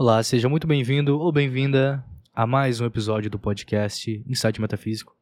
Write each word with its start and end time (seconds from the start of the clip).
Olá, 0.00 0.22
seja 0.22 0.48
muito 0.48 0.64
bem-vindo 0.64 1.18
ou 1.18 1.32
bem-vinda 1.32 2.04
a 2.32 2.46
mais 2.46 2.80
um 2.80 2.86
episódio 2.86 3.28
do 3.28 3.36
podcast 3.36 4.24
Insight 4.28 4.60
Metafísico. 4.60 5.18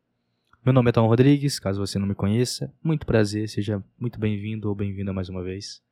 Meu 0.63 0.71
nome 0.71 0.91
é 0.91 0.93
Tom 0.93 1.07
Rodrigues, 1.07 1.59
caso 1.59 1.81
você 1.81 1.99
não 1.99 2.07
me 2.07 2.15
conheça, 2.15 2.71
muito 2.85 3.07
prazer, 3.07 3.49
seja 3.49 3.83
muito 3.99 4.21
bem-vindo 4.21 4.69
ou 4.69 4.75
bem-vinda 4.75 5.15
mais 5.15 5.31
uma 5.31 5.43
vez. 5.43 5.83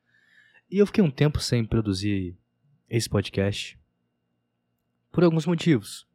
E 0.69 0.77
eu 0.77 0.85
fiquei 0.85 1.03
um 1.03 1.09
tempo 1.09 1.39
sem 1.39 1.65
produzir 1.65 2.37
esse 2.87 3.09
podcast 3.09 3.75
por 5.11 5.23
alguns 5.23 5.47
motivos. 5.47 6.05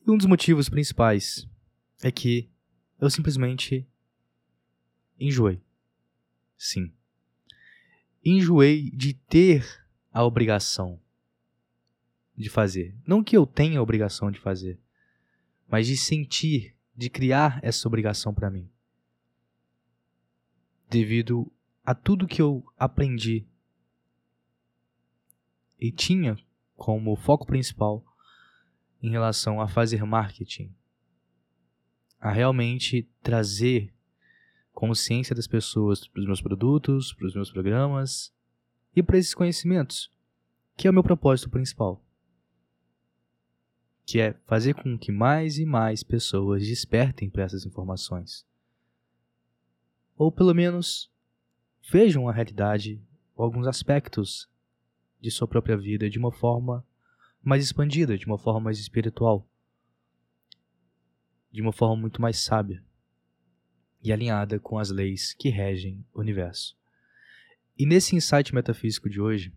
E 0.00 0.10
um 0.10 0.16
dos 0.16 0.24
motivos 0.24 0.66
principais 0.66 1.46
é 2.02 2.10
que 2.10 2.48
eu 2.98 3.10
simplesmente 3.10 3.86
enjoei. 5.20 5.60
Sim. 6.56 6.90
Enjoei 8.24 8.90
de 8.92 9.12
ter 9.12 9.81
a 10.12 10.24
obrigação 10.24 11.00
de 12.36 12.48
fazer. 12.48 12.94
Não 13.06 13.22
que 13.22 13.36
eu 13.36 13.46
tenha 13.46 13.78
a 13.78 13.82
obrigação 13.82 14.30
de 14.30 14.38
fazer, 14.38 14.78
mas 15.68 15.86
de 15.86 15.96
sentir, 15.96 16.76
de 16.94 17.08
criar 17.08 17.58
essa 17.62 17.88
obrigação 17.88 18.34
para 18.34 18.50
mim. 18.50 18.68
Devido 20.88 21.50
a 21.84 21.94
tudo 21.94 22.26
que 22.26 22.42
eu 22.42 22.64
aprendi 22.78 23.46
e 25.80 25.90
tinha 25.90 26.36
como 26.76 27.16
foco 27.16 27.46
principal 27.46 28.04
em 29.02 29.10
relação 29.10 29.60
a 29.60 29.66
fazer 29.66 30.04
marketing, 30.04 30.72
a 32.20 32.30
realmente 32.30 33.08
trazer 33.22 33.92
consciência 34.72 35.34
das 35.34 35.46
pessoas 35.46 36.06
para 36.06 36.20
os 36.20 36.26
meus 36.26 36.40
produtos, 36.40 37.12
para 37.12 37.26
os 37.26 37.34
meus 37.34 37.50
programas 37.50 38.32
e 38.94 39.02
para 39.02 39.18
esses 39.18 39.34
conhecimentos, 39.34 40.10
que 40.76 40.86
é 40.86 40.90
o 40.90 40.94
meu 40.94 41.02
propósito 41.02 41.48
principal. 41.48 42.02
Que 44.04 44.20
é 44.20 44.34
fazer 44.46 44.74
com 44.74 44.98
que 44.98 45.10
mais 45.10 45.58
e 45.58 45.64
mais 45.64 46.02
pessoas 46.02 46.66
despertem 46.66 47.30
para 47.30 47.44
essas 47.44 47.64
informações. 47.64 48.46
Ou 50.16 50.30
pelo 50.30 50.54
menos 50.54 51.10
vejam 51.90 52.28
a 52.28 52.32
realidade 52.32 53.02
ou 53.34 53.44
alguns 53.44 53.66
aspectos 53.66 54.48
de 55.20 55.30
sua 55.30 55.48
própria 55.48 55.76
vida 55.76 56.10
de 56.10 56.18
uma 56.18 56.32
forma 56.32 56.84
mais 57.42 57.64
expandida, 57.64 58.18
de 58.18 58.26
uma 58.26 58.38
forma 58.38 58.60
mais 58.60 58.78
espiritual, 58.78 59.48
de 61.50 61.62
uma 61.62 61.72
forma 61.72 61.96
muito 61.96 62.20
mais 62.20 62.38
sábia 62.38 62.84
e 64.02 64.12
alinhada 64.12 64.58
com 64.58 64.78
as 64.78 64.90
leis 64.90 65.32
que 65.32 65.48
regem 65.48 66.04
o 66.12 66.20
universo. 66.20 66.76
E 67.82 67.84
nesse 67.84 68.14
insight 68.14 68.54
metafísico 68.54 69.10
de 69.10 69.20
hoje, 69.20 69.52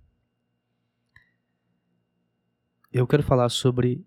eu 2.91 3.05
quero 3.05 3.21
falar 3.21 3.49
sobre 3.49 4.03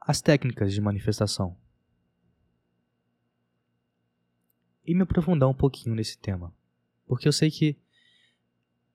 as 0.00 0.22
técnicas 0.22 0.72
de 0.72 0.80
manifestação. 0.80 1.54
E 4.86 4.94
me 4.94 5.02
aprofundar 5.02 5.50
um 5.50 5.54
pouquinho 5.54 5.94
nesse 5.94 6.16
tema. 6.16 6.50
Porque 7.06 7.28
eu 7.28 7.32
sei 7.32 7.50
que 7.50 7.76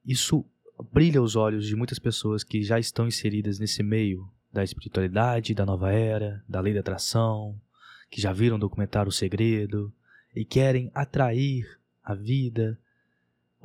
isso 0.03 0.43
brilha 0.91 1.21
os 1.21 1.35
olhos 1.35 1.67
de 1.67 1.75
muitas 1.75 1.99
pessoas 1.99 2.43
que 2.43 2.63
já 2.63 2.79
estão 2.79 3.05
inseridas 3.05 3.59
nesse 3.59 3.83
meio 3.83 4.27
da 4.51 4.63
espiritualidade, 4.63 5.53
da 5.53 5.67
nova 5.67 5.91
era, 5.91 6.43
da 6.49 6.59
lei 6.61 6.73
da 6.73 6.79
atração, 6.79 7.61
que 8.09 8.19
já 8.19 8.33
viram 8.33 8.55
o 8.55 8.59
documentário 8.59 9.09
O 9.09 9.13
Segredo 9.13 9.93
e 10.35 10.43
querem 10.43 10.89
atrair 10.95 11.79
a 12.03 12.15
vida 12.15 12.79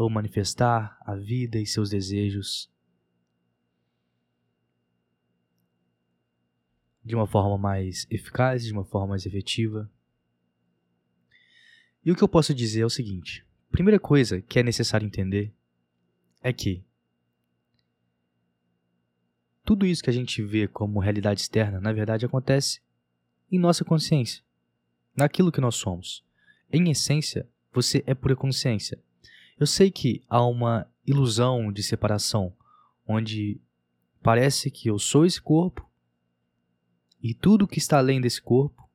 ou 0.00 0.08
manifestar 0.08 0.98
a 1.02 1.14
vida 1.14 1.58
e 1.58 1.66
seus 1.66 1.90
desejos 1.90 2.70
de 7.04 7.14
uma 7.14 7.26
forma 7.26 7.58
mais 7.58 8.06
eficaz, 8.10 8.64
de 8.64 8.72
uma 8.72 8.84
forma 8.84 9.08
mais 9.08 9.26
efetiva. 9.26 9.90
E 12.02 12.10
o 12.10 12.16
que 12.16 12.25
eu 12.25 12.28
posso 12.28 12.54
dizer 12.54 12.80
é 12.80 12.86
o 12.86 12.91
seguinte: 12.91 13.47
primeira 13.70 14.00
coisa 14.00 14.41
que 14.41 14.58
é 14.58 14.62
necessário 14.62 15.06
entender 15.06 15.52
é 16.41 16.50
que 16.50 16.82
tudo 19.62 19.84
isso 19.84 20.02
que 20.02 20.08
a 20.08 20.14
gente 20.14 20.42
vê 20.42 20.66
como 20.66 20.98
realidade 20.98 21.42
externa, 21.42 21.78
na 21.78 21.92
verdade, 21.92 22.25
acontece 22.25 22.80
em 23.52 23.58
nossa 23.58 23.84
consciência, 23.84 24.42
naquilo 25.14 25.52
que 25.52 25.60
nós 25.60 25.75
somos. 25.75 26.25
Em 26.72 26.91
essência, 26.91 27.46
você 27.70 28.02
é 28.06 28.14
pura 28.14 28.34
consciência. 28.34 28.98
Eu 29.60 29.66
sei 29.66 29.91
que 29.91 30.22
há 30.26 30.43
uma 30.43 30.91
ilusão 31.06 31.71
de 31.71 31.82
separação, 31.82 32.50
onde 33.06 33.60
parece 34.22 34.71
que 34.71 34.88
eu 34.88 34.98
sou 34.98 35.26
esse 35.26 35.38
corpo 35.38 35.87
e 37.22 37.34
tudo 37.34 37.69
que 37.69 37.78
está 37.78 37.99
além 37.99 38.22
desse 38.22 38.41
corpo 38.41 38.88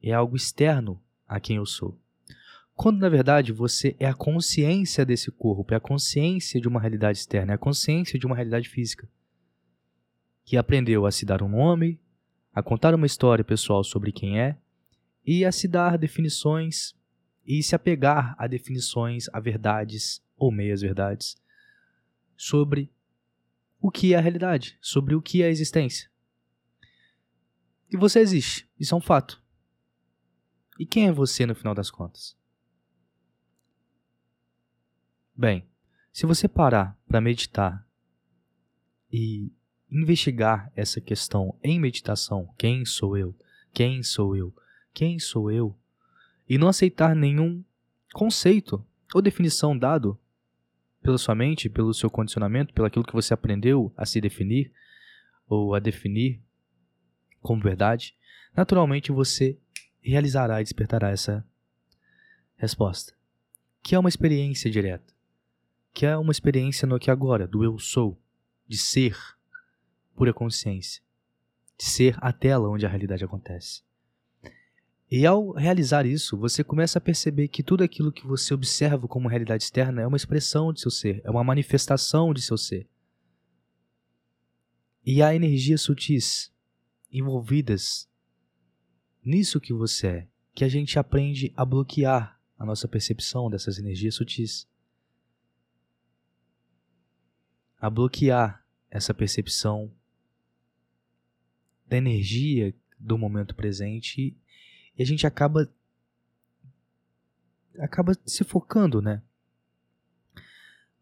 é 0.00 0.12
algo 0.12 0.36
externo 0.36 1.02
a 1.26 1.40
quem 1.40 1.56
eu 1.56 1.66
sou. 1.66 1.98
Quando 2.76 3.00
na 3.00 3.08
verdade 3.08 3.50
você 3.50 3.96
é 3.98 4.06
a 4.06 4.14
consciência 4.14 5.04
desse 5.04 5.32
corpo, 5.32 5.74
é 5.74 5.76
a 5.76 5.80
consciência 5.80 6.60
de 6.60 6.68
uma 6.68 6.80
realidade 6.80 7.18
externa, 7.18 7.50
é 7.50 7.56
a 7.56 7.58
consciência 7.58 8.16
de 8.16 8.26
uma 8.26 8.36
realidade 8.36 8.68
física, 8.68 9.08
que 10.44 10.56
aprendeu 10.56 11.04
a 11.04 11.10
se 11.10 11.26
dar 11.26 11.42
um 11.42 11.48
nome, 11.48 11.98
a 12.54 12.62
contar 12.62 12.94
uma 12.94 13.06
história 13.06 13.44
pessoal 13.44 13.82
sobre 13.82 14.12
quem 14.12 14.38
é 14.38 14.56
e 15.26 15.44
a 15.44 15.50
se 15.50 15.66
dar 15.66 15.98
definições 15.98 16.94
e 17.46 17.62
se 17.62 17.74
apegar 17.74 18.34
a 18.38 18.46
definições, 18.46 19.28
a 19.32 19.38
verdades 19.38 20.22
ou 20.36 20.50
meias-verdades 20.50 21.36
sobre 22.36 22.92
o 23.80 23.90
que 23.90 24.14
é 24.14 24.18
a 24.18 24.20
realidade, 24.20 24.76
sobre 24.80 25.14
o 25.14 25.22
que 25.22 25.42
é 25.42 25.46
a 25.46 25.50
existência. 25.50 26.10
E 27.90 27.96
você 27.96 28.18
existe, 28.18 28.68
isso 28.78 28.94
é 28.94 28.98
um 28.98 29.00
fato. 29.00 29.42
E 30.78 30.84
quem 30.84 31.06
é 31.06 31.12
você 31.12 31.46
no 31.46 31.54
final 31.54 31.74
das 31.74 31.90
contas? 31.90 32.36
Bem, 35.34 35.66
se 36.12 36.26
você 36.26 36.48
parar 36.48 36.98
para 37.06 37.20
meditar 37.20 37.86
e 39.12 39.52
investigar 39.90 40.72
essa 40.74 41.00
questão 41.00 41.56
em 41.62 41.78
meditação, 41.78 42.52
quem 42.58 42.84
sou 42.84 43.16
eu? 43.16 43.34
Quem 43.72 44.02
sou 44.02 44.34
eu? 44.34 44.54
Quem 44.92 45.18
sou 45.18 45.50
eu? 45.50 45.78
E 46.48 46.58
não 46.58 46.68
aceitar 46.68 47.14
nenhum 47.14 47.64
conceito 48.12 48.84
ou 49.14 49.22
definição 49.22 49.76
dado 49.76 50.18
pela 51.02 51.18
sua 51.18 51.34
mente, 51.34 51.68
pelo 51.68 51.94
seu 51.94 52.10
condicionamento, 52.10 52.74
pelo 52.74 52.86
aquilo 52.86 53.04
que 53.04 53.12
você 53.12 53.32
aprendeu 53.32 53.92
a 53.96 54.04
se 54.04 54.20
definir 54.20 54.72
ou 55.48 55.74
a 55.74 55.78
definir 55.78 56.42
como 57.40 57.62
verdade, 57.62 58.16
naturalmente 58.56 59.12
você 59.12 59.56
realizará 60.00 60.60
e 60.60 60.64
despertará 60.64 61.10
essa 61.10 61.46
resposta, 62.56 63.14
que 63.82 63.94
é 63.94 63.98
uma 63.98 64.08
experiência 64.08 64.70
direta, 64.70 65.14
que 65.92 66.04
é 66.04 66.16
uma 66.16 66.32
experiência 66.32 66.88
no 66.88 66.96
aqui 66.96 67.10
agora, 67.10 67.46
do 67.46 67.62
eu 67.62 67.78
sou, 67.78 68.20
de 68.66 68.76
ser 68.76 69.16
pura 70.16 70.32
consciência, 70.32 71.02
de 71.78 71.84
ser 71.84 72.16
a 72.20 72.32
tela 72.32 72.68
onde 72.68 72.84
a 72.84 72.88
realidade 72.88 73.24
acontece. 73.24 73.85
E 75.10 75.24
ao 75.24 75.52
realizar 75.52 76.04
isso, 76.04 76.36
você 76.36 76.64
começa 76.64 76.98
a 76.98 77.00
perceber 77.00 77.46
que 77.48 77.62
tudo 77.62 77.84
aquilo 77.84 78.10
que 78.10 78.26
você 78.26 78.52
observa 78.52 79.06
como 79.06 79.28
realidade 79.28 79.62
externa 79.62 80.02
é 80.02 80.06
uma 80.06 80.16
expressão 80.16 80.72
de 80.72 80.80
seu 80.80 80.90
ser, 80.90 81.20
é 81.24 81.30
uma 81.30 81.44
manifestação 81.44 82.34
de 82.34 82.42
seu 82.42 82.58
ser. 82.58 82.88
E 85.04 85.22
há 85.22 85.32
energias 85.32 85.82
sutis 85.82 86.52
envolvidas 87.12 88.08
nisso 89.24 89.60
que 89.60 89.72
você 89.72 90.06
é, 90.06 90.28
que 90.52 90.64
a 90.64 90.68
gente 90.68 90.98
aprende 90.98 91.52
a 91.56 91.64
bloquear 91.64 92.40
a 92.58 92.64
nossa 92.64 92.88
percepção 92.88 93.48
dessas 93.48 93.78
energias 93.78 94.16
sutis. 94.16 94.66
A 97.78 97.88
bloquear 97.88 98.66
essa 98.90 99.14
percepção 99.14 99.92
da 101.86 101.96
energia 101.96 102.74
do 102.98 103.16
momento 103.16 103.54
presente 103.54 104.36
e 104.96 105.02
a 105.02 105.06
gente 105.06 105.26
acaba 105.26 105.70
acaba 107.78 108.16
se 108.24 108.42
focando, 108.42 109.02
né? 109.02 109.22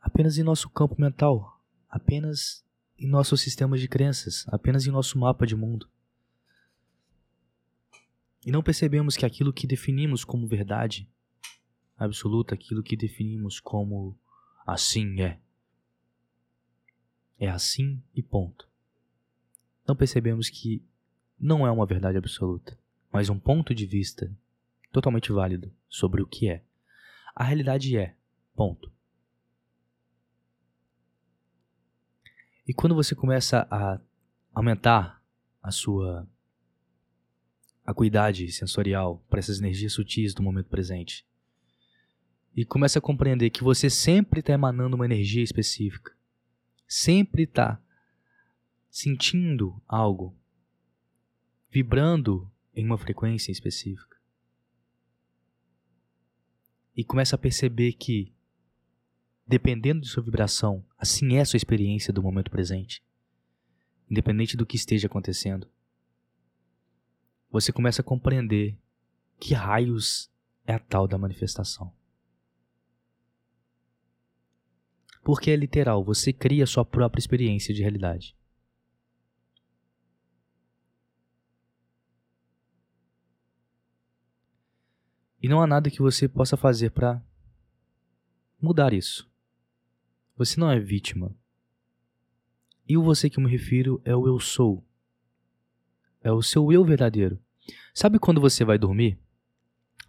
Apenas 0.01 0.37
em 0.37 0.43
nosso 0.43 0.69
campo 0.69 1.01
mental, 1.01 1.63
apenas 1.89 2.65
em 2.99 3.07
nossos 3.07 3.41
sistemas 3.41 3.81
de 3.81 3.89
crenças, 3.89 4.45
apenas 4.49 4.87
em 4.87 4.91
nosso 4.91 5.19
mapa 5.19 5.47
de 5.47 5.55
mundo. 5.55 5.89
E 8.45 8.51
não 8.51 8.63
percebemos 8.63 9.17
que 9.17 9.25
aquilo 9.25 9.53
que 9.53 9.67
definimos 9.67 10.25
como 10.25 10.49
verdade 10.49 11.09
absoluta, 11.97 12.55
aquilo 12.55 12.83
que 12.83 12.97
definimos 12.97 13.61
como 13.61 14.19
assim 14.67 15.23
é, 15.23 15.41
é 17.39 17.49
assim 17.49 18.03
e 18.15 18.21
ponto. 18.21 18.69
Não 19.87 19.95
percebemos 19.95 20.51
que 20.51 20.85
não 21.39 21.67
é 21.67 21.71
uma 21.71 21.87
verdade 21.87 22.19
absoluta 22.19 22.77
mas 23.15 23.29
um 23.29 23.39
ponto 23.39 23.73
de 23.73 23.87
vista 23.87 24.37
totalmente 24.91 25.31
válido 25.31 25.73
sobre 25.89 26.21
o 26.21 26.27
que 26.27 26.49
é. 26.49 26.65
A 27.33 27.45
realidade 27.45 27.97
é, 27.97 28.17
ponto. 28.57 28.93
E 32.67 32.75
quando 32.75 32.93
você 32.93 33.15
começa 33.15 33.69
a 33.71 34.01
aumentar 34.53 35.23
a 35.63 35.71
sua 35.71 36.29
acuidade 37.87 38.51
sensorial 38.51 39.25
para 39.31 39.39
essas 39.39 39.61
energias 39.61 39.93
sutis 39.93 40.35
do 40.35 40.43
momento 40.43 40.69
presente, 40.69 41.25
e 42.57 42.65
começa 42.65 42.99
a 42.99 43.03
compreender 43.03 43.51
que 43.51 43.63
você 43.63 43.89
sempre 43.89 44.41
está 44.41 44.53
emanando 44.53 44.97
uma 44.97 45.05
energia 45.05 45.45
específica, 45.45 46.13
sempre 46.89 47.45
está 47.45 47.81
sentindo 48.91 49.81
algo, 49.87 50.37
vibrando 51.71 52.51
em 52.75 52.85
uma 52.85 52.99
frequência 52.99 53.53
específica. 53.53 54.17
E 56.97 57.05
começa 57.05 57.37
a 57.37 57.39
perceber 57.39 57.93
que, 57.93 58.33
dependendo 59.47 60.01
de 60.01 60.09
sua 60.09 60.23
vibração, 60.23 60.85
assim 60.97 61.37
é 61.37 61.41
a 61.41 61.45
sua 61.45 61.57
experiência 61.57 62.13
do 62.13 62.23
momento 62.23 62.51
presente, 62.51 63.03
independente 64.11 64.57
do 64.57 64.67
que 64.67 64.77
esteja 64.77 65.07
acontecendo. 65.07 65.69
Você 67.51 67.73
começa 67.73 68.01
a 68.01 68.05
compreender 68.05 68.77
que 69.39 69.55
raios 69.55 70.31
é 70.67 70.75
a 70.75 70.79
tal 70.79 71.07
da 71.07 71.19
manifestação. 71.19 71.93
Porque 75.23 75.51
é 75.51 75.57
literal, 75.57 76.05
você 76.05 76.33
cria 76.33 76.67
sua 76.67 76.85
própria 76.85 77.19
experiência 77.19 77.75
de 77.75 77.81
realidade. 77.81 78.37
E 85.45 85.49
não 85.49 85.61
há 85.61 85.67
nada 85.67 85.91
que 85.91 86.01
você 86.01 86.27
possa 86.27 86.57
fazer 86.57 86.89
para 86.89 87.23
mudar 88.59 88.95
isso. 88.95 89.31
Você 90.39 90.59
não 90.59 90.71
é 90.71 90.81
vítima. 90.81 91.37
E 92.89 92.97
o 92.97 93.03
você 93.03 93.29
que 93.29 93.39
eu 93.39 93.45
me 93.45 93.51
refiro 93.51 94.01
é 94.07 94.17
o 94.17 94.27
eu 94.27 94.41
sou. 94.41 94.83
É 96.23 96.33
o 96.33 96.41
seu 96.41 96.73
eu 96.73 96.83
verdadeiro. 96.83 97.39
Sabe 97.93 98.19
quando 98.19 98.41
você 98.41 98.65
vai 98.65 98.79
dormir? 98.79 99.19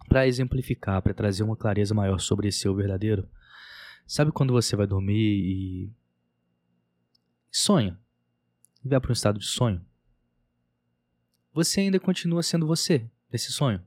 Para 0.08 0.26
exemplificar, 0.26 1.02
para 1.02 1.14
trazer 1.14 1.44
uma 1.44 1.58
clareza 1.58 1.94
maior 1.94 2.18
sobre 2.18 2.48
esse 2.48 2.66
eu 2.66 2.74
verdadeiro, 2.74 3.30
Sabe 4.08 4.32
quando 4.32 4.54
você 4.54 4.74
vai 4.74 4.88
dormir 4.88 5.18
e 5.18 5.94
sonha? 7.52 8.00
E 8.86 8.88
vai 8.88 9.02
para 9.02 9.10
um 9.10 9.12
estado 9.12 9.38
de 9.38 9.48
sonho? 9.48 9.86
Você 11.52 11.82
ainda 11.82 12.00
continua 12.00 12.42
sendo 12.42 12.66
você 12.66 13.06
nesse 13.30 13.52
sonho. 13.52 13.86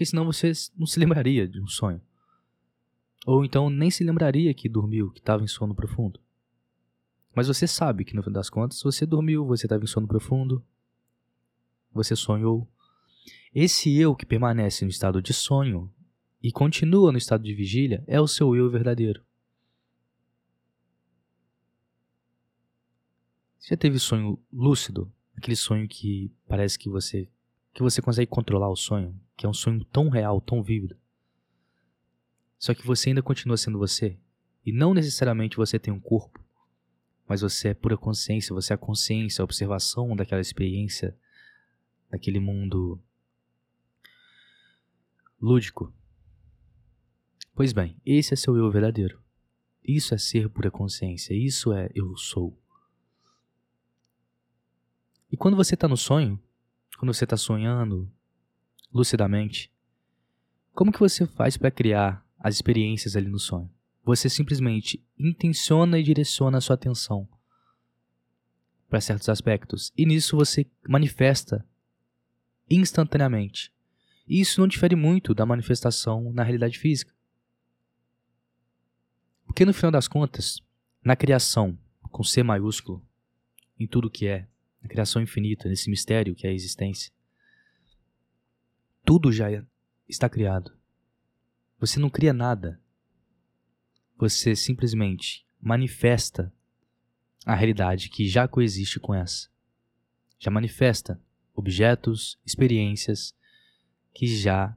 Porque 0.00 0.06
senão 0.06 0.24
você 0.24 0.50
não 0.78 0.86
se 0.86 0.98
lembraria 0.98 1.46
de 1.46 1.60
um 1.60 1.66
sonho. 1.66 2.00
Ou 3.26 3.44
então 3.44 3.68
nem 3.68 3.90
se 3.90 4.02
lembraria 4.02 4.54
que 4.54 4.66
dormiu, 4.66 5.10
que 5.10 5.18
estava 5.18 5.44
em 5.44 5.46
sono 5.46 5.74
profundo. 5.74 6.18
Mas 7.34 7.48
você 7.48 7.66
sabe 7.66 8.02
que 8.02 8.16
no 8.16 8.22
fim 8.22 8.32
das 8.32 8.48
contas 8.48 8.82
você 8.82 9.04
dormiu, 9.04 9.44
você 9.44 9.66
estava 9.66 9.84
em 9.84 9.86
sono 9.86 10.08
profundo, 10.08 10.64
você 11.92 12.16
sonhou. 12.16 12.66
Esse 13.54 13.94
eu 13.94 14.16
que 14.16 14.24
permanece 14.24 14.86
no 14.86 14.90
estado 14.90 15.20
de 15.20 15.34
sonho 15.34 15.92
e 16.42 16.50
continua 16.50 17.12
no 17.12 17.18
estado 17.18 17.44
de 17.44 17.52
vigília 17.52 18.02
é 18.06 18.18
o 18.18 18.26
seu 18.26 18.56
eu 18.56 18.70
verdadeiro. 18.70 19.22
Você 23.58 23.74
já 23.74 23.76
teve 23.76 23.98
sonho 23.98 24.42
lúcido? 24.50 25.12
Aquele 25.36 25.56
sonho 25.56 25.86
que 25.86 26.32
parece 26.48 26.78
que 26.78 26.88
você 26.88 27.28
que 27.72 27.82
você 27.82 28.02
consegue 28.02 28.30
controlar 28.30 28.68
o 28.68 28.76
sonho, 28.76 29.18
que 29.36 29.46
é 29.46 29.48
um 29.48 29.54
sonho 29.54 29.84
tão 29.84 30.08
real, 30.08 30.40
tão 30.40 30.62
vívido. 30.62 30.96
Só 32.58 32.74
que 32.74 32.86
você 32.86 33.10
ainda 33.10 33.22
continua 33.22 33.56
sendo 33.56 33.78
você, 33.78 34.18
e 34.64 34.72
não 34.72 34.92
necessariamente 34.92 35.56
você 35.56 35.78
tem 35.78 35.92
um 35.92 36.00
corpo, 36.00 36.44
mas 37.26 37.40
você 37.40 37.68
é 37.68 37.74
pura 37.74 37.96
consciência, 37.96 38.54
você 38.54 38.72
é 38.72 38.74
a 38.74 38.78
consciência, 38.78 39.42
a 39.42 39.44
observação 39.44 40.14
daquela 40.14 40.40
experiência, 40.40 41.16
daquele 42.10 42.40
mundo 42.40 43.00
lúdico 45.40 45.94
Pois 47.60 47.74
bem, 47.74 47.94
esse 48.06 48.32
é 48.32 48.36
seu 48.38 48.56
eu 48.56 48.70
verdadeiro. 48.70 49.20
Isso 49.84 50.14
é 50.14 50.18
ser 50.18 50.48
pura 50.48 50.70
consciência, 50.70 51.34
isso 51.34 51.74
é 51.74 51.90
eu 51.94 52.16
sou. 52.16 52.58
E 55.30 55.36
quando 55.36 55.58
você 55.58 55.74
está 55.74 55.86
no 55.86 55.94
sonho, 55.94 56.40
quando 57.00 57.14
você 57.14 57.24
está 57.24 57.38
sonhando 57.38 58.12
lucidamente, 58.92 59.72
como 60.74 60.92
que 60.92 61.00
você 61.00 61.26
faz 61.26 61.56
para 61.56 61.70
criar 61.70 62.22
as 62.38 62.56
experiências 62.56 63.16
ali 63.16 63.26
no 63.26 63.38
sonho? 63.38 63.70
Você 64.04 64.28
simplesmente 64.28 65.02
intenciona 65.18 65.98
e 65.98 66.02
direciona 66.02 66.58
a 66.58 66.60
sua 66.60 66.74
atenção 66.74 67.26
para 68.86 69.00
certos 69.00 69.30
aspectos, 69.30 69.90
e 69.96 70.04
nisso 70.04 70.36
você 70.36 70.66
manifesta 70.86 71.66
instantaneamente. 72.68 73.72
E 74.28 74.38
isso 74.38 74.60
não 74.60 74.68
difere 74.68 74.94
muito 74.94 75.32
da 75.32 75.46
manifestação 75.46 76.30
na 76.34 76.42
realidade 76.42 76.78
física. 76.78 77.14
Porque 79.46 79.64
no 79.64 79.72
final 79.72 79.90
das 79.90 80.06
contas, 80.06 80.60
na 81.02 81.16
criação, 81.16 81.78
com 82.10 82.22
C 82.22 82.42
maiúsculo, 82.42 83.02
em 83.78 83.86
tudo 83.86 84.10
que 84.10 84.26
é, 84.26 84.46
na 84.82 84.88
criação 84.88 85.20
infinita, 85.22 85.68
nesse 85.68 85.90
mistério 85.90 86.34
que 86.34 86.46
é 86.46 86.50
a 86.50 86.54
existência, 86.54 87.12
tudo 89.04 89.32
já 89.32 89.46
está 90.08 90.28
criado. 90.28 90.72
Você 91.78 91.98
não 91.98 92.10
cria 92.10 92.32
nada. 92.32 92.80
Você 94.16 94.54
simplesmente 94.54 95.46
manifesta 95.60 96.52
a 97.44 97.54
realidade 97.54 98.08
que 98.08 98.28
já 98.28 98.46
coexiste 98.46 99.00
com 99.00 99.14
essa. 99.14 99.48
Já 100.38 100.50
manifesta 100.50 101.20
objetos, 101.54 102.38
experiências 102.44 103.34
que 104.12 104.26
já 104.26 104.76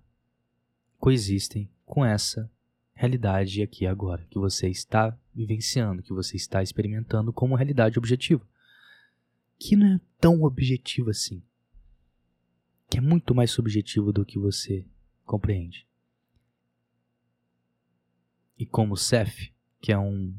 coexistem 0.97 1.69
com 1.85 2.05
essa 2.05 2.49
realidade 2.93 3.61
aqui 3.61 3.85
agora, 3.85 4.25
que 4.29 4.39
você 4.39 4.69
está 4.69 5.17
vivenciando, 5.33 6.01
que 6.01 6.13
você 6.13 6.37
está 6.37 6.61
experimentando 6.61 7.33
como 7.33 7.55
realidade 7.55 7.97
objetiva. 7.97 8.47
Que 9.65 9.77
não 9.77 9.95
é 9.95 10.01
tão 10.19 10.43
objetivo 10.43 11.09
assim. 11.09 11.41
Que 12.89 12.97
é 12.97 13.01
muito 13.01 13.33
mais 13.33 13.49
subjetivo 13.49 14.11
do 14.11 14.25
que 14.25 14.37
você 14.37 14.85
compreende. 15.23 15.87
E 18.59 18.65
como 18.65 18.97
Seth, 18.97 19.53
que 19.79 19.93
é 19.93 19.97
um, 19.97 20.35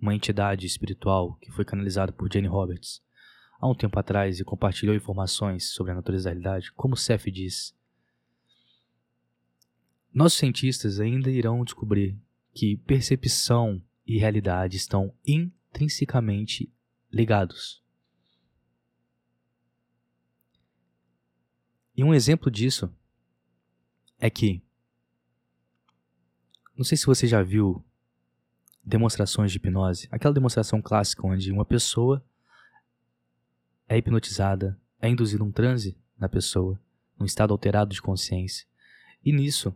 uma 0.00 0.16
entidade 0.16 0.66
espiritual 0.66 1.36
que 1.36 1.52
foi 1.52 1.64
canalizada 1.64 2.12
por 2.12 2.28
Jane 2.28 2.48
Roberts 2.48 3.00
há 3.60 3.68
um 3.68 3.74
tempo 3.74 3.96
atrás 3.96 4.40
e 4.40 4.44
compartilhou 4.44 4.96
informações 4.96 5.72
sobre 5.72 5.92
a 5.92 5.94
natureza 5.94 6.24
da 6.24 6.30
realidade, 6.30 6.72
como 6.72 6.96
Seth 6.96 7.30
diz, 7.30 7.72
nossos 10.12 10.40
cientistas 10.40 10.98
ainda 10.98 11.30
irão 11.30 11.62
descobrir 11.62 12.18
que 12.52 12.78
percepção 12.78 13.80
e 14.04 14.18
realidade 14.18 14.76
estão 14.76 15.14
intrinsecamente 15.24 16.68
ligados. 17.12 17.86
E 21.98 22.04
um 22.04 22.14
exemplo 22.14 22.48
disso 22.48 22.88
é 24.20 24.30
que 24.30 24.62
não 26.76 26.84
sei 26.84 26.96
se 26.96 27.04
você 27.04 27.26
já 27.26 27.42
viu 27.42 27.84
demonstrações 28.84 29.50
de 29.50 29.56
hipnose, 29.56 30.06
aquela 30.08 30.32
demonstração 30.32 30.80
clássica 30.80 31.26
onde 31.26 31.50
uma 31.50 31.64
pessoa 31.64 32.24
é 33.88 33.98
hipnotizada, 33.98 34.80
é 35.00 35.08
induzido 35.08 35.42
um 35.42 35.50
transe 35.50 35.98
na 36.16 36.28
pessoa, 36.28 36.80
num 37.18 37.26
estado 37.26 37.50
alterado 37.50 37.92
de 37.92 38.00
consciência. 38.00 38.64
E 39.24 39.32
nisso, 39.32 39.74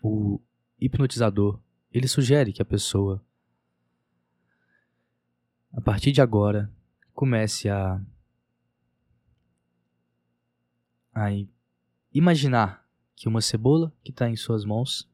o 0.00 0.40
hipnotizador, 0.80 1.60
ele 1.90 2.06
sugere 2.06 2.52
que 2.52 2.62
a 2.62 2.64
pessoa 2.64 3.20
a 5.72 5.80
partir 5.80 6.12
de 6.12 6.20
agora 6.20 6.72
comece 7.12 7.68
a 7.68 8.00
a 11.12 11.30
imaginar 12.14 12.88
que 13.14 13.28
uma 13.28 13.40
cebola 13.40 13.92
que 14.02 14.10
está 14.10 14.28
em 14.30 14.36
suas 14.36 14.64
mãos 14.64 15.08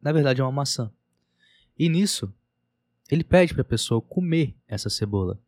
na 0.00 0.12
verdade 0.12 0.40
é 0.40 0.44
uma 0.44 0.52
maçã. 0.52 0.92
E 1.78 1.88
nisso, 1.88 2.32
ele 3.10 3.24
pede 3.24 3.52
para 3.52 3.62
a 3.62 3.66
pessoa 3.66 4.00
comer 4.00 4.54
essa 4.68 4.88
cebola. 4.88 5.40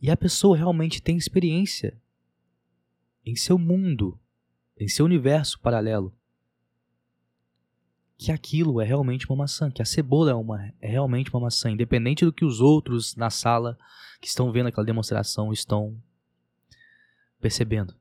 E 0.00 0.10
a 0.10 0.16
pessoa 0.16 0.56
realmente 0.56 1.00
tem 1.00 1.16
experiência 1.16 2.00
em 3.24 3.36
seu 3.36 3.58
mundo, 3.58 4.18
em 4.78 4.88
seu 4.88 5.04
universo 5.04 5.60
paralelo 5.60 6.14
que 8.18 8.32
aquilo 8.32 8.80
é 8.80 8.84
realmente 8.84 9.26
uma 9.28 9.36
maçã, 9.36 9.70
que 9.70 9.82
a 9.82 9.84
cebola 9.84 10.30
é, 10.30 10.34
uma, 10.34 10.72
é 10.80 10.88
realmente 10.88 11.30
uma 11.30 11.40
maçã, 11.40 11.70
independente 11.70 12.24
do 12.24 12.32
que 12.32 12.44
os 12.44 12.60
outros 12.60 13.14
na 13.14 13.28
sala 13.28 13.78
que 14.20 14.26
estão 14.26 14.50
vendo 14.50 14.68
aquela 14.68 14.86
demonstração 14.86 15.52
estão 15.52 16.00
percebendo. 17.40 17.94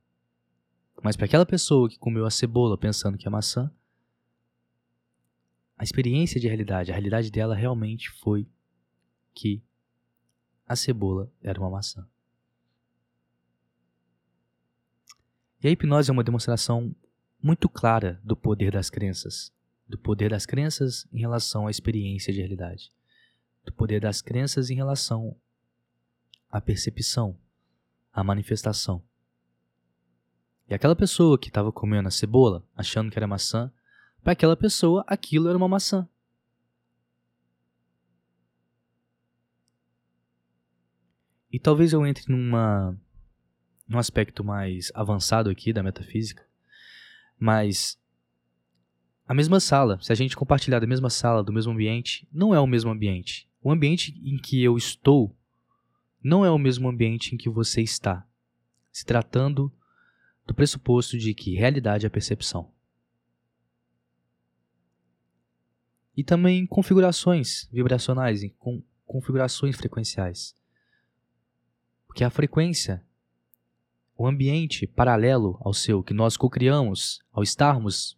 Mas 1.05 1.15
para 1.15 1.27
aquela 1.27 1.45
pessoa 1.45 1.87
que 1.87 1.99
comeu 1.99 2.25
a 2.25 2.31
cebola 2.31 2.75
pensando 2.75 3.15
que 3.15 3.27
é 3.27 3.29
maçã, 3.29 3.71
a 5.77 5.83
experiência 5.83 6.41
de 6.41 6.47
realidade, 6.47 6.89
a 6.89 6.95
realidade 6.95 7.29
dela 7.29 7.53
realmente 7.53 8.09
foi 8.09 8.49
que 9.31 9.61
a 10.65 10.75
cebola 10.75 11.31
era 11.43 11.59
uma 11.59 11.69
maçã. 11.69 12.09
E 15.61 15.67
a 15.67 15.69
hipnose 15.69 16.09
é 16.09 16.11
uma 16.11 16.23
demonstração 16.23 16.95
muito 17.39 17.69
clara 17.69 18.19
do 18.23 18.35
poder 18.35 18.71
das 18.71 18.89
crenças, 18.89 19.53
do 19.87 19.99
poder 19.99 20.31
das 20.31 20.47
crenças 20.47 21.07
em 21.13 21.19
relação 21.19 21.67
à 21.67 21.69
experiência 21.69 22.33
de 22.33 22.39
realidade, 22.39 22.91
do 23.63 23.71
poder 23.71 24.01
das 24.01 24.23
crenças 24.23 24.71
em 24.71 24.75
relação 24.75 25.39
à 26.49 26.59
percepção, 26.59 27.37
à 28.11 28.23
manifestação. 28.23 29.03
E 30.67 30.73
aquela 30.73 30.95
pessoa 30.95 31.37
que 31.37 31.47
estava 31.47 31.71
comendo 31.71 32.07
a 32.07 32.11
cebola, 32.11 32.63
achando 32.75 33.11
que 33.11 33.19
era 33.19 33.27
maçã, 33.27 33.71
para 34.23 34.33
aquela 34.33 34.57
pessoa 34.57 35.03
aquilo 35.07 35.47
era 35.47 35.57
uma 35.57 35.67
maçã. 35.67 36.07
E 41.51 41.59
talvez 41.59 41.93
eu 41.93 42.05
entre 42.05 42.31
numa 42.31 42.97
num 43.87 43.99
aspecto 43.99 44.43
mais 44.43 44.91
avançado 44.95 45.47
aqui 45.47 45.71
da 45.71 45.83
metafísica, 45.83 46.43
mas 47.39 47.99
a 49.27 49.33
mesma 49.33 49.59
sala, 49.59 49.99
se 50.01 50.11
a 50.11 50.15
gente 50.15 50.35
compartilhar 50.35 50.79
da 50.79 50.87
mesma 50.87 51.09
sala, 51.09 51.43
do 51.43 51.53
mesmo 51.53 51.71
ambiente, 51.71 52.27
não 52.31 52.53
é 52.53 52.59
o 52.59 52.67
mesmo 52.67 52.91
ambiente. 52.91 53.47
O 53.61 53.71
ambiente 53.71 54.19
em 54.23 54.37
que 54.37 54.63
eu 54.63 54.75
estou 54.75 55.35
não 56.23 56.43
é 56.43 56.49
o 56.49 56.57
mesmo 56.57 56.89
ambiente 56.89 57.33
em 57.33 57.37
que 57.37 57.49
você 57.49 57.81
está, 57.81 58.27
se 58.91 59.05
tratando 59.05 59.71
do 60.45 60.53
pressuposto 60.53 61.17
de 61.17 61.33
que 61.33 61.55
realidade 61.55 62.05
é 62.05 62.09
percepção. 62.09 62.71
E 66.15 66.23
também 66.23 66.65
configurações 66.65 67.67
vibracionais, 67.71 68.41
com 68.57 68.81
configurações 69.05 69.75
frequenciais. 69.75 70.55
Porque 72.07 72.23
a 72.23 72.29
frequência, 72.29 73.03
o 74.17 74.25
ambiente 74.25 74.87
paralelo 74.87 75.57
ao 75.61 75.73
seu 75.73 76.01
que 76.01 76.13
nós 76.13 76.37
cocriamos 76.37 77.21
ao 77.33 77.43
estarmos 77.43 78.17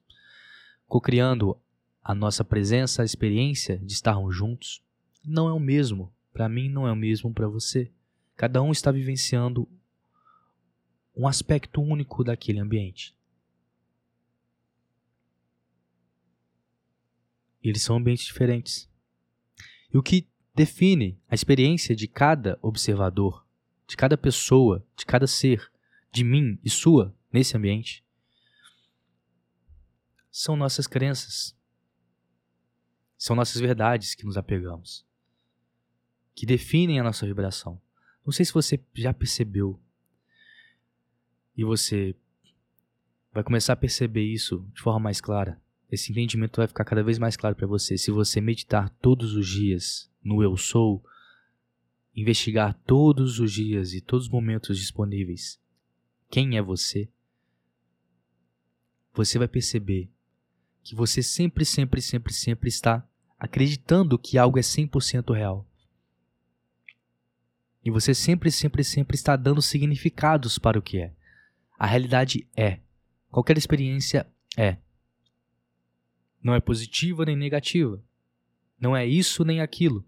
cocriando 0.88 1.60
a 2.04 2.16
nossa 2.16 2.44
presença, 2.44 3.02
a 3.02 3.06
experiência 3.06 3.78
de 3.80 3.92
estarmos 3.92 4.36
juntos, 4.36 4.82
não 5.24 5.50
é 5.50 5.54
o 5.54 5.60
mesmo. 5.60 6.14
Para 6.32 6.48
mim, 6.48 6.70
não 6.70 6.88
é 6.88 6.92
o 6.92 6.96
mesmo 6.96 7.34
para 7.34 7.48
você. 7.48 7.92
Cada 8.36 8.62
um 8.62 8.72
está 8.72 8.92
vivenciando 8.92 9.68
um 11.18 11.28
aspecto 11.28 11.82
único 11.82 12.24
daquele 12.24 12.60
ambiente. 12.60 13.16
Eles 17.62 17.82
são 17.82 17.98
ambientes 17.98 18.24
diferentes. 18.24 18.88
E 19.92 19.98
o 19.98 20.04
que 20.04 20.30
define 20.54 21.20
a 21.28 21.34
experiência 21.34 21.96
de 21.96 22.08
cada 22.08 22.60
observador, 22.62 23.46
de 23.88 23.98
cada 23.98 24.16
pessoa, 24.16 24.86
de 24.96 25.06
cada 25.06 25.26
ser, 25.26 25.72
de 26.12 26.24
mim 26.24 26.60
e 26.64 26.70
sua 26.70 27.16
nesse 27.34 27.58
ambiente, 27.58 28.06
são 30.32 30.56
nossas 30.56 30.86
crenças. 30.86 31.58
São 33.18 33.36
nossas 33.36 33.60
verdades 33.60 34.14
que 34.14 34.24
nos 34.24 34.38
apegamos, 34.38 35.04
que 36.36 36.46
definem 36.46 37.00
a 37.00 37.04
nossa 37.04 37.26
vibração. 37.26 37.82
Não 38.24 38.32
sei 38.32 38.46
se 38.46 38.54
você 38.54 38.80
já 38.94 39.12
percebeu 39.12 39.82
e 41.58 41.64
você 41.64 42.16
vai 43.34 43.44
começar 43.44 43.74
a 43.74 43.78
perceber 43.78 44.24
isso 44.24 44.66
de 44.74 44.82
forma 44.82 45.00
mais 45.00 45.20
clara. 45.20 45.60
Esse 45.92 46.12
entendimento 46.12 46.58
vai 46.58 46.68
ficar 46.68 46.86
cada 46.86 47.04
vez 47.04 47.18
mais 47.18 47.36
claro 47.36 47.56
para 47.56 47.68
você 47.68 47.98
se 47.98 48.12
você 48.12 48.40
meditar 48.40 48.90
todos 49.02 49.34
os 49.36 49.48
dias 49.48 50.12
no 50.24 50.44
Eu 50.44 50.56
Sou, 50.56 51.04
investigar 52.16 52.74
todos 52.86 53.40
os 53.40 53.52
dias 53.52 53.94
e 53.94 54.02
todos 54.02 54.28
os 54.28 54.32
momentos 54.32 54.78
disponíveis 54.78 55.60
quem 56.30 56.58
é 56.58 56.62
você, 56.62 57.10
você 59.14 59.38
vai 59.38 59.48
perceber 59.48 60.10
que 60.84 60.96
você 60.96 61.24
sempre, 61.24 61.66
sempre, 61.66 62.02
sempre, 62.02 62.34
sempre 62.34 62.70
está 62.70 63.08
acreditando 63.40 64.18
que 64.18 64.38
algo 64.38 64.58
é 64.58 64.62
100% 64.62 65.34
real. 65.34 65.66
E 67.84 67.90
você 67.90 68.14
sempre, 68.14 68.52
sempre, 68.52 68.84
sempre 68.84 69.16
está 69.16 69.36
dando 69.36 69.62
significados 69.62 70.58
para 70.58 70.78
o 70.78 70.82
que 70.82 70.98
é. 71.00 71.14
A 71.78 71.86
realidade 71.86 72.48
é. 72.56 72.80
Qualquer 73.30 73.58
experiência 73.58 74.28
é. 74.58 74.78
Não 76.42 76.54
é 76.54 76.60
positiva 76.60 77.26
nem 77.26 77.36
negativa. 77.36 78.04
Não 78.80 78.96
é 78.96 79.06
isso 79.06 79.44
nem 79.44 79.62
aquilo. 79.62 80.06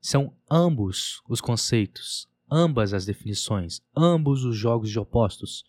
São 0.00 0.36
ambos 0.50 1.22
os 1.28 1.40
conceitos, 1.40 2.28
ambas 2.50 2.92
as 2.92 3.06
definições, 3.06 3.80
ambos 3.96 4.44
os 4.44 4.56
jogos 4.56 4.90
de 4.90 4.98
opostos. 4.98 5.64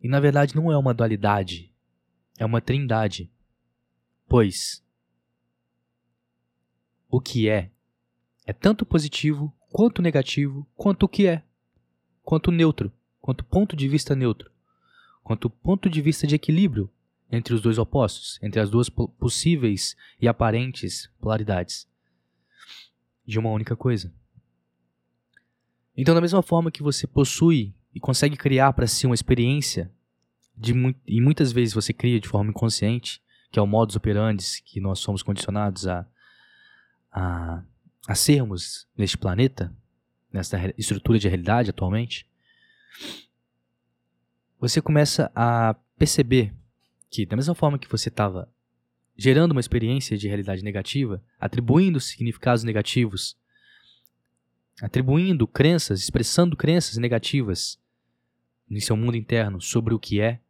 E 0.00 0.08
na 0.08 0.20
verdade 0.20 0.54
não 0.54 0.70
é 0.70 0.78
uma 0.78 0.94
dualidade, 0.94 1.72
é 2.38 2.44
uma 2.44 2.60
trindade. 2.60 3.30
Pois 4.28 4.84
o 7.08 7.20
que 7.20 7.48
é 7.48 7.70
é 8.46 8.52
tanto 8.52 8.84
positivo 8.84 9.52
quanto 9.70 10.02
negativo, 10.02 10.66
quanto 10.76 11.04
o 11.04 11.08
que 11.08 11.26
é, 11.26 11.42
quanto 12.24 12.50
neutro, 12.50 12.90
quanto 13.20 13.44
ponto 13.44 13.76
de 13.76 13.88
vista 13.88 14.16
neutro, 14.16 14.50
quanto 15.22 15.48
ponto 15.48 15.88
de 15.88 16.00
vista 16.00 16.26
de 16.26 16.34
equilíbrio 16.34 16.90
entre 17.30 17.54
os 17.54 17.60
dois 17.60 17.78
opostos, 17.78 18.38
entre 18.42 18.60
as 18.60 18.70
duas 18.70 18.88
possíveis 18.88 19.96
e 20.20 20.26
aparentes 20.26 21.10
polaridades 21.20 21.86
de 23.26 23.38
uma 23.38 23.50
única 23.50 23.76
coisa. 23.76 24.12
Então, 25.96 26.14
da 26.14 26.20
mesma 26.20 26.42
forma 26.42 26.70
que 26.70 26.82
você 26.82 27.06
possui 27.06 27.74
e 27.94 28.00
consegue 28.00 28.36
criar 28.36 28.72
para 28.72 28.86
si 28.86 29.06
uma 29.06 29.14
experiência, 29.14 29.92
de 30.56 30.72
e 31.06 31.20
muitas 31.20 31.52
vezes 31.52 31.74
você 31.74 31.92
cria 31.92 32.20
de 32.20 32.28
forma 32.28 32.50
inconsciente, 32.50 33.22
que 33.50 33.58
é 33.58 33.62
o 33.62 33.66
modus 33.66 33.96
operandi 33.96 34.44
que 34.64 34.80
nós 34.80 34.98
somos 34.98 35.22
condicionados 35.22 35.86
a, 35.86 36.06
a, 37.10 37.62
a 38.06 38.14
sermos 38.14 38.86
neste 38.96 39.16
planeta, 39.16 39.74
nessa 40.34 40.74
estrutura 40.76 41.16
de 41.16 41.28
realidade 41.28 41.70
atualmente, 41.70 42.26
você 44.58 44.82
começa 44.82 45.30
a 45.34 45.76
perceber 45.96 46.52
que, 47.08 47.24
da 47.24 47.36
mesma 47.36 47.54
forma 47.54 47.78
que 47.78 47.88
você 47.88 48.08
estava 48.08 48.52
gerando 49.16 49.52
uma 49.52 49.60
experiência 49.60 50.18
de 50.18 50.26
realidade 50.26 50.64
negativa, 50.64 51.22
atribuindo 51.38 52.00
significados 52.00 52.64
negativos 52.64 53.36
atribuindo 54.82 55.46
crenças, 55.46 56.00
expressando 56.00 56.56
crenças 56.56 56.96
negativas 56.96 57.78
em 58.68 58.80
seu 58.80 58.96
mundo 58.96 59.16
interno 59.16 59.60
sobre 59.60 59.94
o 59.94 60.00
que 60.00 60.20
é, 60.20 60.40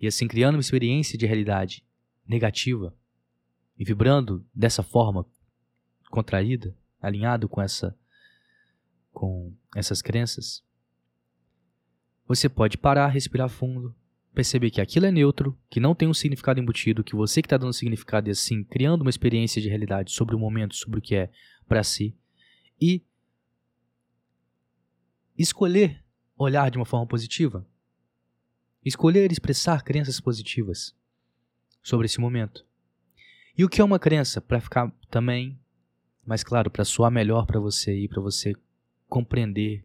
e 0.00 0.06
assim 0.08 0.26
criando 0.26 0.56
uma 0.56 0.60
experiência 0.60 1.16
de 1.16 1.26
realidade 1.26 1.84
negativa 2.26 2.92
e 3.78 3.84
vibrando 3.84 4.44
dessa 4.52 4.82
forma 4.82 5.24
contraída, 6.10 6.76
alinhado 7.00 7.48
com 7.48 7.62
essa 7.62 7.96
com 9.18 9.52
essas 9.74 10.00
crenças, 10.00 10.62
você 12.24 12.48
pode 12.48 12.78
parar, 12.78 13.08
respirar 13.08 13.48
fundo, 13.48 13.92
perceber 14.32 14.70
que 14.70 14.80
aquilo 14.80 15.06
é 15.06 15.10
neutro, 15.10 15.58
que 15.68 15.80
não 15.80 15.92
tem 15.92 16.06
um 16.06 16.14
significado 16.14 16.60
embutido, 16.60 17.02
que 17.02 17.16
você 17.16 17.42
que 17.42 17.46
está 17.46 17.56
dando 17.56 17.72
significado 17.72 18.28
e 18.28 18.30
assim 18.30 18.62
criando 18.62 19.02
uma 19.02 19.10
experiência 19.10 19.60
de 19.60 19.68
realidade 19.68 20.12
sobre 20.12 20.36
o 20.36 20.38
momento, 20.38 20.76
sobre 20.76 21.00
o 21.00 21.02
que 21.02 21.16
é 21.16 21.32
para 21.66 21.82
si, 21.82 22.16
e 22.80 23.04
escolher 25.36 26.04
olhar 26.36 26.70
de 26.70 26.78
uma 26.78 26.86
forma 26.86 27.06
positiva, 27.06 27.66
escolher 28.84 29.32
expressar 29.32 29.82
crenças 29.82 30.20
positivas 30.20 30.94
sobre 31.82 32.06
esse 32.06 32.20
momento. 32.20 32.64
E 33.56 33.64
o 33.64 33.68
que 33.68 33.80
é 33.80 33.84
uma 33.84 33.98
crença? 33.98 34.40
Para 34.40 34.60
ficar 34.60 34.92
também 35.10 35.58
mais 36.24 36.44
claro, 36.44 36.70
para 36.70 36.84
soar 36.84 37.10
melhor 37.10 37.46
para 37.46 37.58
você 37.58 37.98
e 37.98 38.06
para 38.06 38.20
você 38.20 38.54
compreender 39.08 39.84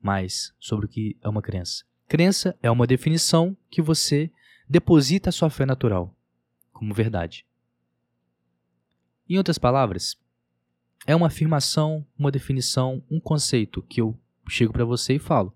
mais 0.00 0.54
sobre 0.58 0.86
o 0.86 0.88
que 0.88 1.16
é 1.22 1.28
uma 1.28 1.42
crença. 1.42 1.84
Crença 2.08 2.56
é 2.62 2.70
uma 2.70 2.86
definição 2.86 3.56
que 3.70 3.82
você 3.82 4.30
deposita 4.68 5.28
a 5.28 5.32
sua 5.32 5.50
fé 5.50 5.66
natural 5.66 6.16
como 6.80 6.94
verdade. 6.94 7.46
Em 9.28 9.36
outras 9.36 9.58
palavras, 9.58 10.16
é 11.06 11.14
uma 11.14 11.26
afirmação, 11.26 12.06
uma 12.18 12.30
definição, 12.30 13.04
um 13.10 13.20
conceito 13.20 13.82
que 13.82 14.00
eu 14.00 14.18
chego 14.48 14.72
para 14.72 14.84
você 14.86 15.16
e 15.16 15.18
falo: 15.18 15.54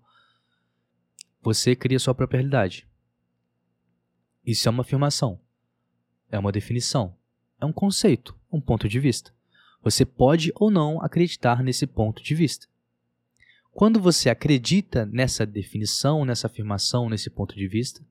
você 1.41 1.75
cria 1.75 1.97
sua 1.97 2.13
própria 2.13 2.37
realidade. 2.37 2.87
Isso 4.45 4.67
é 4.67 4.71
uma 4.71 4.81
afirmação, 4.81 5.41
é 6.29 6.37
uma 6.37 6.51
definição, 6.51 7.17
é 7.59 7.65
um 7.65 7.73
conceito, 7.73 8.39
um 8.51 8.61
ponto 8.61 8.87
de 8.87 8.99
vista. 8.99 9.33
Você 9.81 10.05
pode 10.05 10.51
ou 10.55 10.69
não 10.69 11.01
acreditar 11.01 11.63
nesse 11.63 11.87
ponto 11.87 12.21
de 12.21 12.35
vista. 12.35 12.67
Quando 13.75 13.99
você 13.99 14.27
acredita 14.27 15.05
nessa 15.05 15.45
definição, 15.45 16.25
nessa 16.25 16.47
afirmação, 16.47 17.07
nesse 17.09 17.29
ponto 17.29 17.53
de 17.53 17.67
vista, 17.67 18.03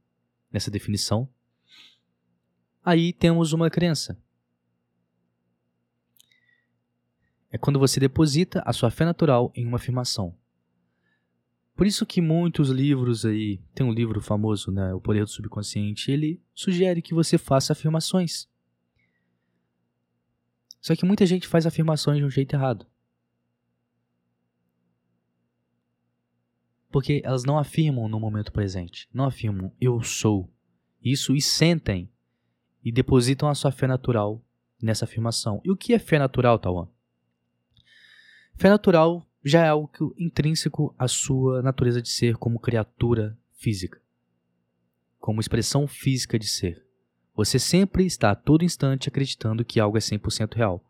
nessa 0.52 0.70
definição, 0.70 1.28
aí 2.84 3.12
temos 3.12 3.52
uma 3.52 3.68
crença. 3.68 4.16
é 7.54 7.56
quando 7.56 7.78
você 7.78 8.00
deposita 8.00 8.64
a 8.66 8.72
sua 8.72 8.90
fé 8.90 9.04
natural 9.04 9.52
em 9.54 9.64
uma 9.64 9.76
afirmação. 9.76 10.36
Por 11.76 11.86
isso 11.86 12.04
que 12.04 12.20
muitos 12.20 12.68
livros 12.68 13.24
aí, 13.24 13.60
tem 13.72 13.86
um 13.86 13.92
livro 13.92 14.20
famoso, 14.20 14.72
né, 14.72 14.92
O 14.92 15.00
Poder 15.00 15.22
do 15.22 15.30
Subconsciente, 15.30 16.10
ele 16.10 16.42
sugere 16.52 17.00
que 17.00 17.14
você 17.14 17.38
faça 17.38 17.72
afirmações. 17.72 18.48
Só 20.80 20.96
que 20.96 21.04
muita 21.04 21.24
gente 21.24 21.46
faz 21.46 21.64
afirmações 21.64 22.18
de 22.18 22.24
um 22.24 22.30
jeito 22.30 22.54
errado. 22.54 22.88
Porque 26.94 27.20
elas 27.24 27.42
não 27.42 27.58
afirmam 27.58 28.06
no 28.06 28.20
momento 28.20 28.52
presente, 28.52 29.08
não 29.12 29.24
afirmam 29.24 29.72
eu 29.80 30.00
sou. 30.00 30.48
Isso 31.02 31.34
e 31.34 31.42
sentem 31.42 32.08
e 32.84 32.92
depositam 32.92 33.48
a 33.48 33.54
sua 33.56 33.72
fé 33.72 33.88
natural 33.88 34.40
nessa 34.80 35.04
afirmação. 35.04 35.60
E 35.64 35.72
o 35.72 35.76
que 35.76 35.92
é 35.92 35.98
fé 35.98 36.20
natural, 36.20 36.56
Tawan? 36.56 36.86
Fé 38.54 38.68
natural 38.68 39.28
já 39.44 39.64
é 39.64 39.68
algo 39.70 40.14
intrínseco 40.16 40.94
à 40.96 41.08
sua 41.08 41.62
natureza 41.62 42.00
de 42.00 42.08
ser 42.08 42.36
como 42.36 42.60
criatura 42.60 43.36
física, 43.54 44.00
como 45.18 45.40
expressão 45.40 45.88
física 45.88 46.38
de 46.38 46.46
ser. 46.46 46.86
Você 47.34 47.58
sempre 47.58 48.06
está 48.06 48.30
a 48.30 48.36
todo 48.36 48.62
instante 48.62 49.08
acreditando 49.08 49.64
que 49.64 49.80
algo 49.80 49.98
é 49.98 50.00
100% 50.00 50.54
real. 50.54 50.80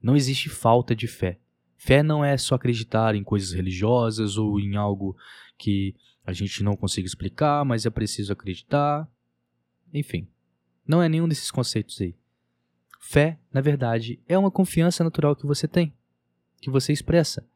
Não 0.00 0.14
existe 0.14 0.48
falta 0.48 0.94
de 0.94 1.08
fé. 1.08 1.40
Fé 1.78 2.02
não 2.02 2.24
é 2.24 2.36
só 2.36 2.56
acreditar 2.56 3.14
em 3.14 3.22
coisas 3.22 3.52
religiosas 3.52 4.36
ou 4.36 4.58
em 4.58 4.74
algo 4.74 5.16
que 5.56 5.94
a 6.26 6.32
gente 6.32 6.62
não 6.62 6.76
consegue 6.76 7.06
explicar, 7.06 7.64
mas 7.64 7.86
é 7.86 7.90
preciso 7.90 8.32
acreditar. 8.32 9.08
Enfim, 9.94 10.28
não 10.86 11.00
é 11.00 11.08
nenhum 11.08 11.28
desses 11.28 11.52
conceitos 11.52 12.00
aí. 12.00 12.16
Fé, 13.00 13.38
na 13.52 13.60
verdade, 13.60 14.20
é 14.26 14.36
uma 14.36 14.50
confiança 14.50 15.04
natural 15.04 15.36
que 15.36 15.46
você 15.46 15.68
tem, 15.68 15.94
que 16.60 16.68
você 16.68 16.92
expressa 16.92 17.48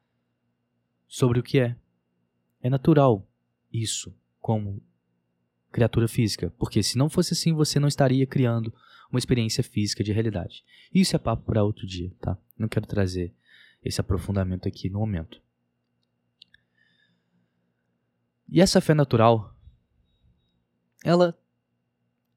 sobre 1.08 1.40
o 1.40 1.42
que 1.42 1.58
é. 1.58 1.76
É 2.62 2.70
natural 2.70 3.28
isso 3.72 4.14
como 4.40 4.80
criatura 5.72 6.06
física, 6.06 6.54
porque 6.58 6.80
se 6.80 6.96
não 6.96 7.10
fosse 7.10 7.34
assim, 7.34 7.52
você 7.52 7.80
não 7.80 7.88
estaria 7.88 8.26
criando 8.26 8.72
uma 9.10 9.18
experiência 9.18 9.64
física 9.64 10.04
de 10.04 10.12
realidade. 10.12 10.64
Isso 10.94 11.16
é 11.16 11.18
papo 11.18 11.44
para 11.44 11.64
outro 11.64 11.86
dia, 11.86 12.12
tá? 12.20 12.38
Não 12.56 12.68
quero 12.68 12.86
trazer 12.86 13.34
esse 13.84 14.00
aprofundamento 14.00 14.68
aqui 14.68 14.88
no 14.88 15.00
momento. 15.00 15.40
E 18.48 18.60
essa 18.60 18.80
fé 18.80 18.94
natural, 18.94 19.56
ela 21.04 21.38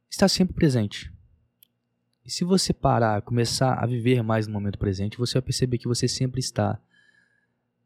está 0.10 0.28
sempre 0.28 0.56
presente. 0.56 1.14
E 2.24 2.32
se 2.32 2.44
você 2.44 2.74
parar, 2.74 3.22
começar 3.22 3.76
a 3.76 3.86
viver 3.86 4.24
mais 4.24 4.48
no 4.48 4.54
momento 4.54 4.80
presente, 4.80 5.18
você 5.18 5.34
vai 5.34 5.44
perceber 5.44 5.78
que 5.78 5.88
você 5.88 6.08
sempre 6.08 6.40
está 6.40 6.82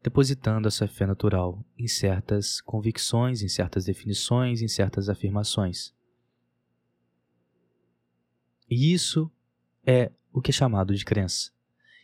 depositando 0.02 0.66
a 0.66 0.70
sua 0.70 0.88
fé 0.88 1.04
natural 1.04 1.62
em 1.78 1.86
certas 1.86 2.60
convicções, 2.60 3.42
em 3.42 3.48
certas 3.48 3.84
definições, 3.84 4.62
em 4.62 4.68
certas 4.68 5.08
afirmações. 5.08 5.92
E 8.70 8.92
isso 8.94 9.30
é 9.84 10.10
o 10.32 10.40
que 10.40 10.50
é 10.50 10.54
chamado 10.54 10.94
de 10.94 11.04
crença. 11.04 11.50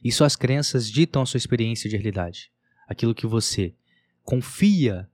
E 0.02 0.12
suas 0.12 0.36
crenças 0.36 0.90
ditam 0.90 1.22
a 1.22 1.26
sua 1.26 1.38
experiência 1.38 1.88
de 1.88 1.96
realidade. 1.96 2.52
Aquilo 2.86 3.14
que 3.14 3.26
você 3.26 3.74
confia 4.22 5.10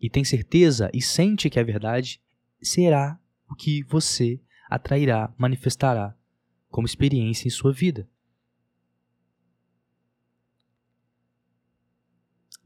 e 0.00 0.10
tem 0.10 0.24
certeza 0.24 0.90
e 0.92 1.00
sente 1.02 1.50
que 1.50 1.58
é 1.58 1.64
verdade, 1.64 2.20
será 2.62 3.20
o 3.48 3.54
que 3.54 3.82
você 3.84 4.40
atrairá, 4.68 5.32
manifestará 5.38 6.16
como 6.68 6.86
experiência 6.86 7.48
em 7.48 7.50
sua 7.50 7.72
vida. 7.72 8.08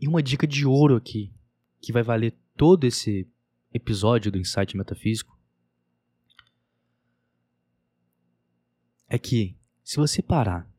E 0.00 0.08
uma 0.08 0.22
dica 0.22 0.46
de 0.46 0.64
ouro 0.64 0.96
aqui, 0.96 1.32
que 1.80 1.92
vai 1.92 2.02
valer 2.02 2.34
todo 2.56 2.84
esse 2.84 3.28
episódio 3.72 4.32
do 4.32 4.38
Insight 4.38 4.76
Metafísico, 4.76 5.38
é 9.08 9.18
que 9.18 9.56
se 9.82 9.96
você 9.96 10.22
parar 10.22 10.69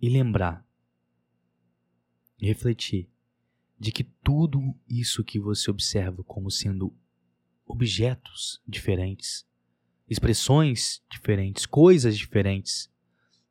e 0.00 0.08
lembrar 0.08 0.66
refletir 2.46 3.08
de 3.78 3.92
que 3.92 4.04
tudo 4.04 4.74
isso 4.88 5.24
que 5.24 5.38
você 5.38 5.70
observa 5.70 6.22
como 6.24 6.50
sendo 6.50 6.94
objetos 7.66 8.60
diferentes, 8.66 9.46
expressões 10.08 11.02
diferentes, 11.10 11.66
coisas 11.66 12.16
diferentes, 12.16 12.90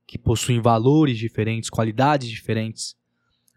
que 0.06 0.18
possuem 0.18 0.60
valores 0.60 1.18
diferentes, 1.18 1.70
qualidades 1.70 2.30
diferentes, 2.30 2.98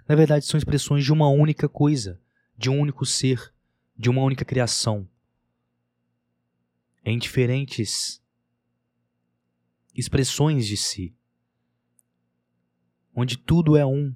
na 0.09 0.15
verdade 0.15 0.45
são 0.45 0.59
expressões 0.59 1.05
de 1.05 1.13
uma 1.13 1.29
única 1.29 1.69
coisa, 1.69 2.21
de 2.57 2.71
um 2.71 2.79
único 2.79 3.05
ser, 3.05 3.53
de 3.97 4.09
uma 4.09 4.23
única 4.23 4.45
criação. 4.45 5.09
Em 7.05 7.19
diferentes 7.19 8.23
expressões 9.95 10.67
de 10.67 10.77
si. 10.77 11.15
Onde 13.15 13.37
tudo 13.37 13.77
é 13.77 13.85
um, 13.85 14.15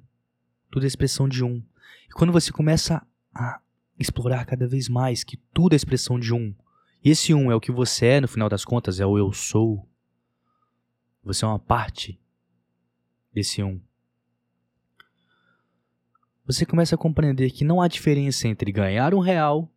tudo 0.71 0.83
é 0.83 0.87
expressão 0.87 1.27
de 1.27 1.43
um. 1.43 1.63
E 2.09 2.13
quando 2.13 2.33
você 2.33 2.51
começa 2.51 3.05
a 3.33 3.59
explorar 3.99 4.45
cada 4.45 4.67
vez 4.67 4.89
mais 4.89 5.23
que 5.23 5.37
tudo 5.53 5.73
é 5.73 5.75
expressão 5.75 6.19
de 6.19 6.33
um, 6.33 6.53
e 7.03 7.09
esse 7.09 7.33
um 7.33 7.51
é 7.51 7.55
o 7.55 7.61
que 7.61 7.71
você 7.71 8.05
é, 8.05 8.21
no 8.21 8.27
final 8.27 8.49
das 8.49 8.65
contas, 8.65 8.99
é 8.99 9.05
o 9.05 9.17
eu 9.17 9.31
sou. 9.31 9.87
Você 11.23 11.45
é 11.45 11.47
uma 11.47 11.59
parte 11.59 12.19
desse 13.33 13.61
um 13.61 13.79
você 16.47 16.65
começa 16.65 16.95
a 16.95 16.97
compreender 16.97 17.51
que 17.51 17.65
não 17.65 17.81
há 17.81 17.89
diferença 17.89 18.47
entre 18.47 18.71
ganhar 18.71 19.13
um 19.13 19.19
real 19.19 19.69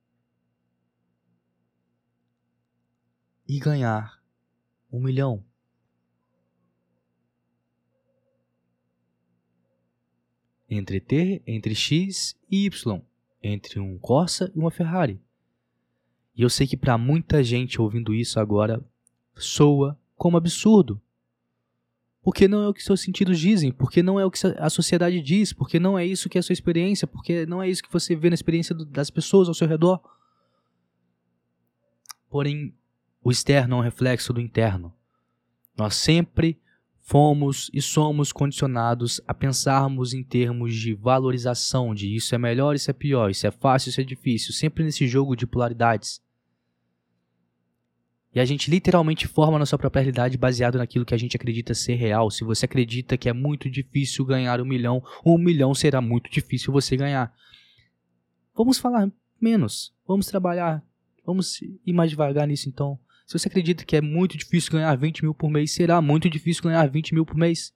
e 3.49 3.59
ganhar 3.59 4.23
um 4.93 5.01
milhão. 5.01 5.45
Entre 10.71 11.01
ter 11.01 11.43
entre 11.47 11.75
X 11.75 12.37
e 12.49 12.65
Y, 12.65 13.03
entre 13.43 13.81
um 13.81 13.99
Corsa 13.99 14.53
e 14.55 14.59
uma 14.59 14.71
Ferrari. 14.71 15.21
E 16.37 16.43
eu 16.43 16.49
sei 16.49 16.67
que 16.67 16.77
para 16.77 16.97
muita 16.97 17.43
gente 17.43 17.81
ouvindo 17.81 18.15
isso 18.15 18.39
agora 18.39 18.83
soa 19.35 19.99
como 20.17 20.37
absurdo. 20.37 21.01
Porque 22.23 22.47
não 22.47 22.63
é 22.63 22.69
o 22.69 22.75
que 22.75 22.83
seus 22.83 23.01
sentidos 23.01 23.39
dizem, 23.39 23.73
porque 23.73 24.03
não 24.03 24.21
é 24.21 24.25
o 24.25 24.31
que 24.31 24.39
a 24.47 24.69
sociedade 24.69 25.21
diz, 25.21 25.53
porque 25.53 25.81
não 25.81 25.99
é 25.99 26.07
isso 26.07 26.29
que 26.29 26.37
é 26.37 26.41
a 26.41 26.43
sua 26.43 26.53
experiência, 26.53 27.07
porque 27.07 27.47
não 27.47 27.63
é 27.63 27.69
isso 27.69 27.83
que 27.83 27.93
você 27.93 28.15
vê 28.15 28.29
na 28.29 28.35
experiência 28.35 28.75
das 28.75 29.11
pessoas 29.11 29.49
ao 29.49 29.55
seu 29.55 29.67
redor. 29.67 30.01
Porém, 32.29 32.75
o 33.25 33.31
externo 33.31 33.77
é 33.77 33.79
um 33.79 33.83
reflexo 33.83 34.33
do 34.33 34.41
interno. 34.41 34.95
Nós 35.77 35.95
sempre 35.95 36.61
fomos 37.11 37.69
e 37.75 37.83
somos 37.83 38.31
condicionados 38.31 39.21
a 39.27 39.35
pensarmos 39.35 40.15
em 40.15 40.23
termos 40.23 40.73
de 40.77 40.95
valorização, 40.95 41.93
de 41.93 42.15
isso 42.15 42.37
é 42.37 42.39
melhor, 42.39 42.77
isso 42.77 42.89
é 42.89 42.95
pior, 42.95 43.33
isso 43.33 43.45
é 43.49 43.51
fácil, 43.51 43.91
isso 43.91 44.01
é 44.01 44.05
difícil, 44.05 44.55
sempre 44.55 44.85
nesse 44.85 45.09
jogo 45.09 45.35
de 45.35 45.45
polaridades. 45.45 46.23
E 48.33 48.39
a 48.39 48.45
gente 48.45 48.71
literalmente 48.71 49.27
forma 49.27 49.59
nossa 49.59 49.77
própria 49.77 50.03
realidade 50.03 50.39
baseado 50.39 50.79
naquilo 50.79 51.05
que 51.05 51.13
a 51.13 51.19
gente 51.19 51.37
acredita 51.37 51.75
ser 51.75 51.97
real. 51.97 52.31
Se 52.31 52.45
você 52.45 52.65
acredita 52.65 53.19
que 53.19 53.29
é 53.29 53.33
muito 53.33 53.69
difícil 53.69 54.25
ganhar 54.25 54.61
um 54.61 54.65
milhão, 54.65 55.03
um 55.27 55.37
milhão 55.37 55.75
será 55.75 56.01
muito 56.01 56.31
difícil 56.31 56.73
você 56.73 56.97
ganhar. 56.97 57.35
Vamos 58.55 58.79
falar 58.79 59.11
menos. 59.41 59.93
Vamos 60.07 60.27
trabalhar. 60.27 60.81
Vamos 61.27 61.61
ir 61.61 61.93
mais 61.93 62.11
devagar 62.11 62.47
nisso 62.47 62.69
então. 62.69 63.01
Se 63.31 63.39
você 63.39 63.49
acredita 63.49 63.85
que 63.85 63.95
é 63.95 64.01
muito 64.01 64.37
difícil 64.37 64.73
ganhar 64.73 64.95
20 64.97 65.23
mil 65.23 65.35
por 65.35 65.49
mês, 65.49 65.71
será 65.71 66.03
muito 66.03 66.29
difícil 66.29 66.65
ganhar 66.65 66.85
20 66.89 67.15
mil 67.15 67.25
por 67.25 67.37
mês. 67.37 67.73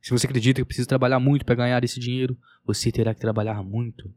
Se 0.00 0.10
você 0.10 0.26
acredita 0.26 0.60
que 0.60 0.64
precisa 0.64 0.88
trabalhar 0.88 1.20
muito 1.20 1.44
para 1.44 1.54
ganhar 1.54 1.84
esse 1.84 2.00
dinheiro, 2.00 2.38
você 2.64 2.90
terá 2.90 3.12
que 3.12 3.20
trabalhar 3.20 3.62
muito 3.62 4.10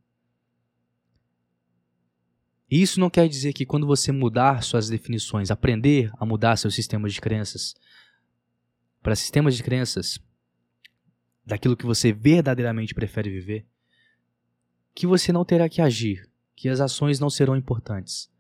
isso 2.72 3.02
não 3.02 3.10
quer 3.10 3.28
dizer 3.28 3.52
que 3.52 3.65
quando 3.65 3.86
você 3.86 4.13
mudar 4.13 4.63
suas 4.63 4.88
definições, 4.88 5.52
aprender 5.52 6.10
a 6.17 6.26
mudar 6.26 6.56
seus 6.56 6.74
sistemas 6.74 7.13
de 7.13 7.20
crenças 7.20 7.76
para 9.04 9.13
sistemas 9.13 9.58
de 9.58 9.63
crenças 9.63 10.17
daquilo 11.46 11.76
que 11.76 11.86
você 11.86 12.13
verdadeiramente 12.13 12.94
prefere 12.94 13.30
viver, 13.30 13.65
que 14.96 15.06
você 15.06 15.34
não 15.34 15.44
terá 15.44 15.67
que 15.67 15.82
agir, 15.82 16.30
que 16.56 16.70
as 16.70 16.80
ações 16.80 17.20
não 17.20 17.30
serão 17.30 17.58
importantes. 17.58 18.32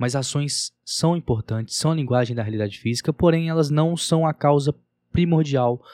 Mas 0.00 0.16
ações 0.16 0.72
são 0.82 1.14
importantes, 1.14 1.76
são 1.76 1.90
a 1.90 1.94
linguagem 1.94 2.34
da 2.34 2.42
realidade 2.42 2.78
física, 2.78 3.12
porém 3.12 3.50
elas 3.50 3.68
não 3.68 3.94
são 3.98 4.26
a 4.26 4.32
causa 4.32 4.74
primordial 5.12 5.84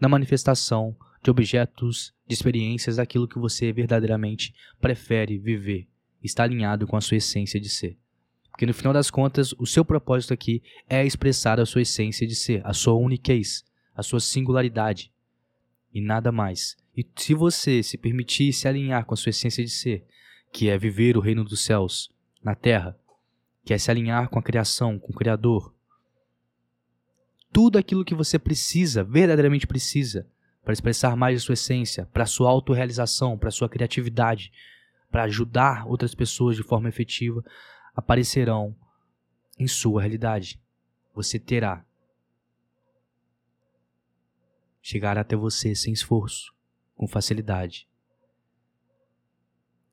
na 0.00 0.08
manifestação 0.08 0.96
de 1.22 1.30
objetos, 1.30 2.12
de 2.26 2.34
experiências 2.34 2.96
daquilo 2.96 3.28
que 3.28 3.38
você 3.38 3.72
verdadeiramente 3.72 4.52
prefere 4.80 5.38
viver 5.38 5.86
está 6.26 6.42
alinhado 6.42 6.88
com 6.88 6.96
a 6.96 7.00
sua 7.00 7.18
essência 7.18 7.60
de 7.60 7.68
ser. 7.68 7.96
Porque 8.50 8.66
no 8.66 8.74
final 8.74 8.92
das 8.92 9.10
contas, 9.10 9.52
o 9.58 9.66
seu 9.66 9.84
propósito 9.84 10.34
aqui 10.34 10.60
é 10.88 11.04
expressar 11.04 11.58
a 11.60 11.66
sua 11.66 11.82
essência 11.82 12.26
de 12.26 12.34
ser, 12.34 12.66
a 12.66 12.72
sua 12.72 12.94
uniquez, 12.94 13.64
a 13.94 14.02
sua 14.02 14.20
singularidade. 14.20 15.12
e 15.94 16.00
nada 16.00 16.32
mais. 16.32 16.74
E 16.96 17.06
se 17.16 17.34
você 17.34 17.82
se 17.82 17.98
permitir 17.98 18.50
se 18.54 18.66
alinhar 18.66 19.04
com 19.04 19.12
a 19.12 19.16
sua 19.16 19.28
essência 19.28 19.62
de 19.62 19.70
ser, 19.70 20.06
que 20.50 20.70
é 20.70 20.78
viver 20.78 21.18
o 21.18 21.20
reino 21.20 21.44
dos 21.44 21.62
céus 21.62 22.10
na 22.42 22.54
terra, 22.54 22.98
que 23.64 23.72
é 23.72 23.78
se 23.78 23.90
alinhar 23.90 24.28
com 24.28 24.38
a 24.38 24.42
criação, 24.42 24.98
com 24.98 25.12
o 25.12 25.16
Criador, 25.16 25.72
tudo 27.52 27.78
aquilo 27.78 28.04
que 28.04 28.14
você 28.14 28.38
precisa, 28.38 29.04
verdadeiramente 29.04 29.66
precisa, 29.66 30.26
para 30.64 30.72
expressar 30.72 31.16
mais 31.16 31.36
a 31.36 31.44
sua 31.44 31.52
essência, 31.52 32.06
para 32.06 32.22
a 32.22 32.26
sua 32.26 32.48
autorrealização, 32.48 33.36
para 33.36 33.48
a 33.48 33.52
sua 33.52 33.68
criatividade, 33.68 34.52
para 35.10 35.24
ajudar 35.24 35.86
outras 35.86 36.14
pessoas 36.14 36.56
de 36.56 36.62
forma 36.62 36.88
efetiva, 36.88 37.44
aparecerão 37.94 38.74
em 39.58 39.68
sua 39.68 40.00
realidade. 40.00 40.58
Você 41.14 41.38
terá. 41.38 41.84
Chegar 44.80 45.18
até 45.18 45.36
você 45.36 45.74
sem 45.74 45.92
esforço, 45.92 46.54
com 46.96 47.06
facilidade. 47.06 47.86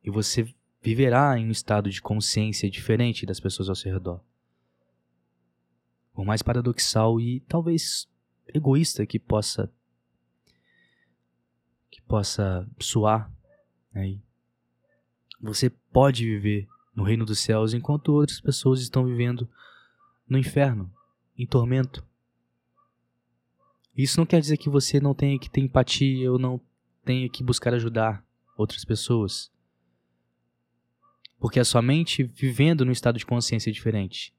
E 0.04 0.10
você 0.10 0.48
viverá 0.82 1.38
em 1.38 1.48
um 1.48 1.52
estado 1.52 1.90
de 1.90 2.02
consciência 2.02 2.70
diferente 2.70 3.26
das 3.26 3.40
pessoas 3.40 3.70
ao 3.70 3.76
seu 3.76 3.94
redor. 3.94 4.22
Por 6.14 6.26
mais 6.26 6.42
paradoxal 6.42 7.20
e 7.20 7.42
talvez 7.42 8.08
egoísta 8.48 9.06
que 9.06 9.20
possa 9.20 9.72
que 11.90 12.02
possa 12.02 12.68
soar 12.80 13.32
aí. 13.94 14.16
Né? 14.16 14.22
Você 15.42 15.70
pode 15.70 16.26
viver 16.26 16.68
no 16.94 17.04
reino 17.04 17.26
dos 17.26 17.40
céus 17.40 17.74
enquanto 17.74 18.10
outras 18.10 18.42
pessoas 18.42 18.82
estão 18.82 19.06
vivendo 19.06 19.50
no 20.28 20.38
inferno, 20.38 20.92
em 21.38 21.48
tormento. 21.48 22.06
Isso 23.96 24.20
não 24.20 24.26
quer 24.26 24.40
dizer 24.40 24.58
que 24.58 24.70
você 24.70 25.00
não 25.00 25.14
tenha 25.14 25.40
que 25.40 25.50
ter 25.50 25.62
empatia 25.62 26.32
ou 26.32 26.38
não 26.38 26.60
tenha 27.04 27.30
que 27.30 27.44
buscar 27.44 27.74
ajudar 27.74 28.24
outras 28.58 28.84
pessoas. 28.86 29.52
Porque 31.40 31.60
é 31.60 31.64
somente 31.64 32.24
vivendo 32.24 32.84
num 32.84 32.92
estado 32.92 33.18
de 33.18 33.26
consciência 33.26 33.72
diferente. 33.72 34.34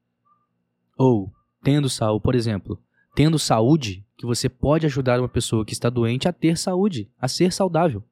Ou 0.97 1.33
tendo 1.63 1.89
saúde, 1.89 2.23
por 2.23 2.35
exemplo, 2.35 2.83
tendo 3.15 3.39
saúde, 3.39 4.05
que 4.17 4.27
você 4.27 4.49
pode 4.49 4.85
ajudar 4.85 5.19
uma 5.19 5.29
pessoa 5.29 5.65
que 5.65 5.73
está 5.73 5.89
doente 5.89 6.29
a 6.29 6.33
ter 6.33 6.59
saúde, 6.59 7.11
a 7.19 7.27
ser 7.27 7.53
saudável. 7.53 8.05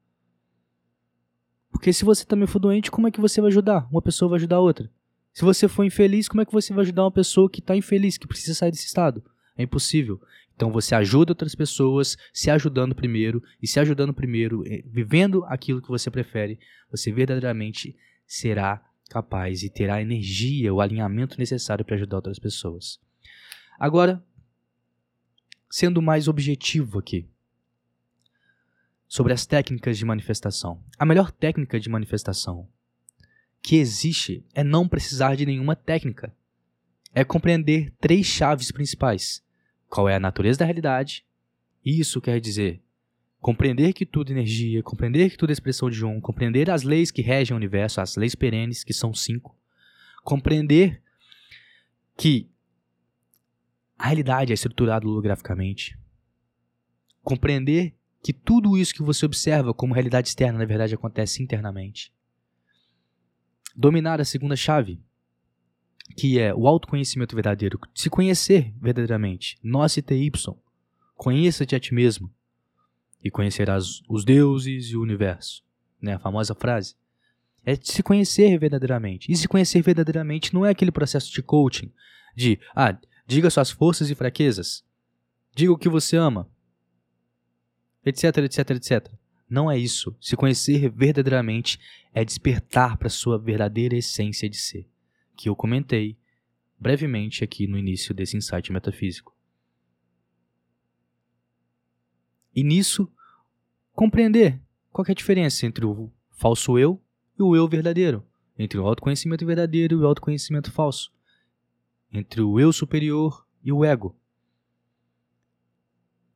Porque 1.71 1.93
se 1.93 2.03
você 2.03 2.25
também 2.25 2.47
for 2.47 2.57
doente, 2.57 2.89
como 2.89 3.07
é 3.07 3.11
que 3.11 3.21
você 3.21 3.39
vai 3.39 3.49
ajudar? 3.49 3.87
Uma 3.91 4.01
pessoa 4.01 4.29
vai 4.29 4.37
ajudar 4.37 4.55
a 4.55 4.61
outra. 4.61 4.91
Se 5.31 5.45
você 5.45 5.67
for 5.67 5.83
infeliz, 5.83 6.27
como 6.27 6.41
é 6.41 6.45
que 6.45 6.51
você 6.51 6.73
vai 6.73 6.81
ajudar 6.81 7.03
uma 7.03 7.11
pessoa 7.11 7.49
que 7.49 7.59
está 7.59 7.75
infeliz, 7.75 8.17
que 8.17 8.27
precisa 8.27 8.55
sair 8.55 8.71
desse 8.71 8.87
estado? 8.87 9.23
É 9.55 9.63
impossível. 9.63 10.19
Então 10.55 10.71
você 10.71 10.95
ajuda 10.95 11.31
outras 11.31 11.55
pessoas 11.55 12.17
se 12.33 12.49
ajudando 12.49 12.95
primeiro, 12.95 13.41
e 13.61 13.67
se 13.67 13.79
ajudando 13.79 14.13
primeiro, 14.13 14.63
eh, 14.65 14.83
vivendo 14.85 15.45
aquilo 15.45 15.81
que 15.81 15.87
você 15.87 16.09
prefere, 16.09 16.59
você 16.91 17.11
verdadeiramente 17.11 17.95
será 18.29 18.85
capaz 19.09 19.63
e 19.63 19.71
terá 19.71 19.95
a 19.95 20.01
energia, 20.03 20.71
o 20.71 20.79
alinhamento 20.79 21.39
necessário 21.39 21.83
para 21.83 21.95
ajudar 21.95 22.17
outras 22.17 22.37
pessoas. 22.37 22.99
Agora, 23.79 24.23
sendo 25.67 25.99
mais 25.99 26.27
objetivo 26.27 26.99
aqui, 26.99 27.27
sobre 29.07 29.33
as 29.33 29.47
técnicas 29.47 29.97
de 29.97 30.05
manifestação. 30.05 30.83
A 30.99 31.05
melhor 31.05 31.31
técnica 31.31 31.79
de 31.79 31.89
manifestação 31.89 32.69
que 33.63 33.77
existe 33.77 34.45
é 34.53 34.63
não 34.63 34.87
precisar 34.87 35.35
de 35.35 35.47
nenhuma 35.47 35.75
técnica. 35.75 36.31
É 37.11 37.23
compreender 37.23 37.91
três 37.99 38.27
chaves 38.27 38.71
principais: 38.71 39.43
qual 39.89 40.07
é 40.07 40.15
a 40.15 40.19
natureza 40.19 40.59
da 40.59 40.65
realidade. 40.65 41.25
Isso 41.83 42.21
quer 42.21 42.39
dizer 42.39 42.83
compreender 43.41 43.93
que 43.93 44.05
tudo 44.05 44.29
é 44.29 44.33
energia, 44.33 44.83
compreender 44.83 45.29
que 45.29 45.37
tudo 45.37 45.49
é 45.49 45.53
expressão 45.53 45.89
de 45.89 46.03
um, 46.05 46.19
compreender 46.19 46.69
as 46.69 46.83
leis 46.83 47.09
que 47.09 47.21
regem 47.21 47.53
o 47.53 47.57
universo, 47.57 48.01
as 48.01 48.15
leis 48.15 48.35
perenes, 48.35 48.83
que 48.83 48.93
são 48.93 49.13
cinco, 49.13 49.57
compreender 50.23 51.01
que 52.17 52.49
a 53.97 54.07
realidade 54.07 54.51
é 54.51 54.53
estruturada 54.53 55.07
holograficamente, 55.07 55.97
compreender 57.23 57.95
que 58.21 58.33
tudo 58.33 58.77
isso 58.77 58.93
que 58.93 59.01
você 59.01 59.25
observa 59.25 59.73
como 59.73 59.93
realidade 59.93 60.27
externa, 60.27 60.59
na 60.59 60.65
verdade, 60.65 60.93
acontece 60.93 61.41
internamente. 61.41 62.11
Dominar 63.73 64.19
a 64.19 64.25
segunda 64.25 64.57
chave, 64.57 64.99
que 66.17 66.37
é 66.39 66.53
o 66.53 66.67
autoconhecimento 66.67 67.35
verdadeiro, 67.35 67.79
se 67.95 68.09
conhecer 68.09 68.73
verdadeiramente, 68.81 69.57
nós 69.63 69.95
e 69.95 70.01
Y, 70.01 70.57
conheça-te 71.15 71.75
a 71.75 71.79
ti 71.79 71.93
mesmo 71.93 72.29
e 73.23 73.29
conhecerás 73.29 74.01
os 74.07 74.23
deuses 74.23 74.91
e 74.91 74.97
o 74.97 75.01
universo, 75.01 75.63
né? 76.01 76.13
A 76.13 76.19
famosa 76.19 76.55
frase. 76.55 76.95
É 77.65 77.75
se 77.75 78.01
conhecer 78.01 78.57
verdadeiramente. 78.57 79.31
E 79.31 79.35
se 79.35 79.47
conhecer 79.47 79.81
verdadeiramente 79.81 80.53
não 80.53 80.65
é 80.65 80.69
aquele 80.69 80.91
processo 80.91 81.31
de 81.31 81.41
coaching 81.41 81.91
de, 82.35 82.59
ah, 82.75 82.97
diga 83.27 83.49
suas 83.49 83.69
forças 83.69 84.09
e 84.09 84.15
fraquezas, 84.15 84.83
diga 85.53 85.71
o 85.71 85.77
que 85.77 85.89
você 85.89 86.15
ama, 86.15 86.49
etc, 88.05 88.37
etc, 88.37 88.69
etc. 88.71 89.07
Não 89.49 89.69
é 89.69 89.77
isso. 89.77 90.15
Se 90.21 90.35
conhecer 90.35 90.89
verdadeiramente 90.89 91.79
é 92.13 92.23
despertar 92.23 92.97
para 92.97 93.09
sua 93.09 93.37
verdadeira 93.37 93.95
essência 93.95 94.49
de 94.49 94.57
ser, 94.57 94.87
que 95.35 95.49
eu 95.49 95.55
comentei 95.55 96.17
brevemente 96.79 97.43
aqui 97.43 97.67
no 97.67 97.77
início 97.77 98.13
desse 98.13 98.37
insight 98.37 98.71
metafísico. 98.71 99.35
E 102.59 102.63
nisso, 102.63 103.09
compreender 103.93 104.59
qual 104.91 105.05
é 105.07 105.11
a 105.11 105.15
diferença 105.15 105.65
entre 105.65 105.85
o 105.85 106.11
falso 106.31 106.77
eu 106.77 107.01
e 107.37 107.43
o 107.43 107.55
eu 107.55 107.67
verdadeiro, 107.67 108.25
entre 108.57 108.77
o 108.77 108.85
autoconhecimento 108.85 109.45
verdadeiro 109.45 109.95
e 109.95 110.01
o 110.01 110.05
autoconhecimento 110.05 110.71
falso, 110.71 111.11
entre 112.11 112.41
o 112.41 112.59
eu 112.59 112.73
superior 112.73 113.45
e 113.63 113.71
o 113.71 113.85
ego 113.85 114.15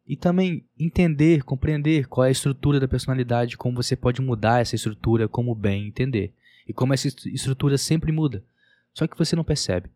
e 0.06 0.18
também 0.18 0.66
entender, 0.78 1.44
compreender 1.44 2.08
qual 2.08 2.26
é 2.26 2.28
a 2.28 2.32
estrutura 2.32 2.80
da 2.80 2.88
personalidade, 2.88 3.58
como 3.58 3.82
você 3.82 3.96
pode 3.96 4.22
mudar 4.22 4.62
essa 4.62 4.76
estrutura 4.76 5.28
como 5.28 5.56
bem 5.56 5.88
entender. 5.88 6.34
E 6.68 6.74
como 6.74 6.94
essa 6.94 7.08
estrutura 7.08 7.78
sempre 7.78 8.12
muda. 8.12 8.44
Só 8.94 9.08
que 9.08 9.18
você 9.18 9.36
não 9.36 9.44
percebe. 9.44 9.90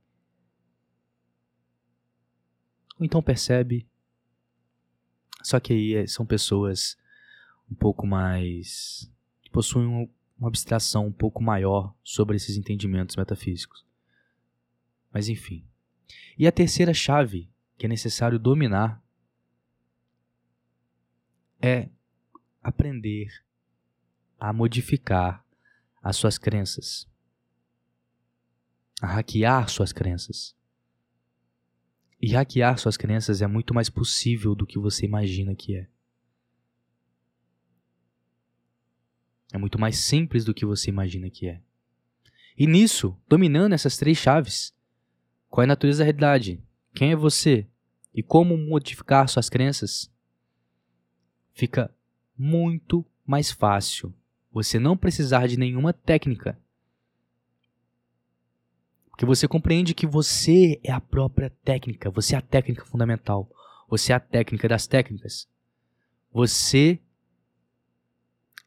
Ou 2.99 3.05
então 3.05 3.21
percebe. 3.21 3.85
Só 5.47 5.61
que 5.61 5.71
aí 5.71 5.95
é, 5.95 6.05
são 6.05 6.25
pessoas 6.25 6.97
um 7.71 7.73
pouco 7.73 8.05
mais. 8.05 9.09
que 9.41 9.49
possuem 9.49 10.11
uma 10.37 10.49
abstração 10.49 11.07
um 11.07 11.11
pouco 11.11 11.41
maior 11.41 11.95
sobre 12.03 12.35
esses 12.35 12.57
entendimentos 12.57 13.15
metafísicos. 13.15 13.85
Mas 15.09 15.29
enfim. 15.29 15.65
E 16.37 16.45
a 16.45 16.51
terceira 16.51 16.93
chave 16.93 17.49
que 17.77 17.85
é 17.85 17.89
necessário 17.89 18.37
dominar 18.37 19.01
é 21.61 21.87
aprender 22.61 23.29
a 24.37 24.51
modificar 24.51 25.45
as 26.03 26.17
suas 26.17 26.37
crenças, 26.37 27.07
a 29.01 29.07
hackear 29.07 29.69
suas 29.69 29.93
crenças. 29.93 30.56
E 32.21 32.31
hackear 32.31 32.77
suas 32.77 32.97
crenças 32.97 33.41
é 33.41 33.47
muito 33.47 33.73
mais 33.73 33.89
possível 33.89 34.55
do 34.55 34.65
que 34.65 34.79
você 34.79 35.05
imagina 35.05 35.55
que 35.55 35.75
é. 35.75 35.87
É 39.53 39.57
muito 39.57 39.79
mais 39.79 39.97
simples 39.97 40.43
do 40.43 40.53
que 40.53 40.65
você 40.65 40.89
imagina 40.89 41.29
que 41.29 41.47
é. 41.47 41.61
E 42.57 42.65
nisso, 42.65 43.15
dominando 43.27 43.73
essas 43.73 43.97
três 43.97 44.17
chaves, 44.17 44.73
qual 45.49 45.61
é 45.61 45.65
a 45.65 45.67
natureza 45.67 45.99
da 45.99 46.05
realidade? 46.05 46.61
Quem 46.93 47.11
é 47.11 47.15
você? 47.15 47.67
E 48.13 48.23
como 48.23 48.57
modificar 48.57 49.29
suas 49.29 49.49
crenças? 49.49 50.11
fica 51.57 51.91
muito 52.37 53.03
mais 53.25 53.51
fácil 53.51 54.13
você 54.51 54.77
não 54.77 54.95
precisar 54.95 55.47
de 55.47 55.57
nenhuma 55.57 55.91
técnica. 55.91 56.57
Porque 59.17 59.25
você 59.25 59.47
compreende 59.47 59.95
que 59.95 60.05
você 60.05 60.79
é 60.83 60.91
a 60.91 61.01
própria 61.01 61.49
técnica, 61.65 62.07
você 62.11 62.35
é 62.35 62.37
a 62.37 62.41
técnica 62.41 62.85
fundamental, 62.85 63.49
você 63.89 64.13
é 64.13 64.15
a 64.15 64.19
técnica 64.19 64.69
das 64.69 64.85
técnicas. 64.85 65.49
Você 66.31 66.99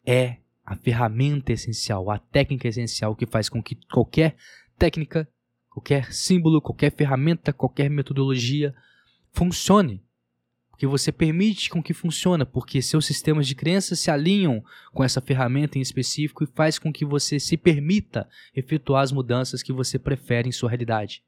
é 0.05 0.39
a 0.67 0.75
ferramenta 0.75 1.53
essencial, 1.53 2.11
a 2.11 2.19
técnica 2.19 2.67
essencial 2.67 3.15
que 3.15 3.27
faz 3.27 3.49
com 3.49 3.63
que 3.63 3.77
qualquer 3.93 4.35
técnica, 4.77 5.29
qualquer 5.69 6.13
símbolo, 6.13 6.61
qualquer 6.61 6.91
ferramenta, 6.97 7.53
qualquer 7.53 7.89
metodologia 7.89 8.75
funcione 9.31 10.03
que 10.81 10.87
você 10.87 11.13
permite 11.13 11.69
com 11.69 11.83
que 11.83 11.93
funcione, 11.93 12.43
porque 12.43 12.81
seus 12.81 13.05
sistemas 13.05 13.47
de 13.47 13.55
crenças 13.55 13.99
se 14.01 14.11
alinham 14.11 14.65
com 14.95 15.05
essa 15.05 15.21
ferramenta 15.21 15.77
em 15.77 15.83
específico 15.83 16.43
e 16.43 16.47
faz 16.47 16.79
com 16.79 16.91
que 16.91 17.05
você 17.05 17.39
se 17.39 17.55
permita 17.55 18.27
efetuar 18.57 19.03
as 19.03 19.13
mudanças 19.13 19.63
que 19.63 19.75
você 19.75 19.99
prefere 19.99 20.49
em 20.49 20.53
sua 20.53 20.71
realidade. 20.71 21.23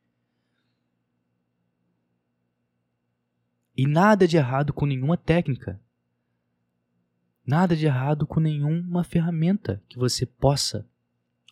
E 3.77 3.87
nada 3.87 4.27
de 4.27 4.39
errado 4.39 4.73
com 4.73 4.87
nenhuma 4.87 5.19
técnica. 5.19 5.79
Nada 7.47 7.77
de 7.77 7.85
errado 7.85 8.27
com 8.27 8.41
nenhuma 8.41 9.05
ferramenta 9.05 9.83
que 9.87 9.99
você 9.99 10.25
possa 10.25 10.89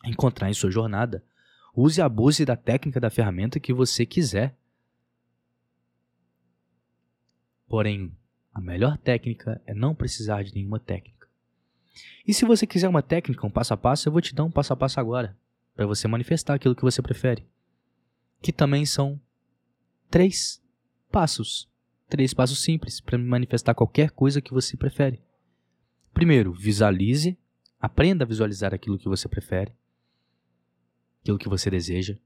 encontrar 0.03 0.49
em 0.49 0.55
sua 0.55 0.71
jornada. 0.71 1.23
Use 1.71 1.99
e 1.99 2.01
abuse 2.01 2.45
da 2.45 2.55
técnica 2.55 2.99
da 2.99 3.11
ferramenta 3.11 3.59
que 3.59 3.71
você 3.71 4.07
quiser. 4.07 4.57
Porém, 7.71 8.11
a 8.53 8.59
melhor 8.59 8.97
técnica 8.97 9.61
é 9.65 9.73
não 9.73 9.95
precisar 9.95 10.43
de 10.43 10.53
nenhuma 10.53 10.77
técnica. 10.77 11.25
E 12.27 12.33
se 12.33 12.43
você 12.43 12.67
quiser 12.67 12.89
uma 12.89 13.01
técnica, 13.01 13.47
um 13.47 13.49
passo 13.49 13.73
a 13.73 13.77
passo, 13.77 14.09
eu 14.09 14.11
vou 14.11 14.19
te 14.19 14.35
dar 14.35 14.43
um 14.43 14.51
passo 14.51 14.73
a 14.73 14.75
passo 14.75 14.99
agora, 14.99 15.37
para 15.73 15.85
você 15.85 16.05
manifestar 16.05 16.55
aquilo 16.55 16.75
que 16.75 16.81
você 16.81 17.01
prefere. 17.01 17.47
Que 18.41 18.51
também 18.51 18.85
são 18.85 19.17
três 20.09 20.61
passos. 21.09 21.71
Três 22.09 22.33
passos 22.33 22.61
simples 22.61 22.99
para 22.99 23.17
manifestar 23.17 23.73
qualquer 23.73 24.11
coisa 24.11 24.41
que 24.41 24.51
você 24.51 24.75
prefere. 24.75 25.21
Primeiro, 26.13 26.51
visualize, 26.51 27.37
aprenda 27.79 28.25
a 28.25 28.27
visualizar 28.27 28.73
aquilo 28.73 28.99
que 28.99 29.07
você 29.07 29.29
prefere, 29.29 29.73
aquilo 31.21 31.37
que 31.37 31.47
você 31.47 31.69
deseja. 31.69 32.17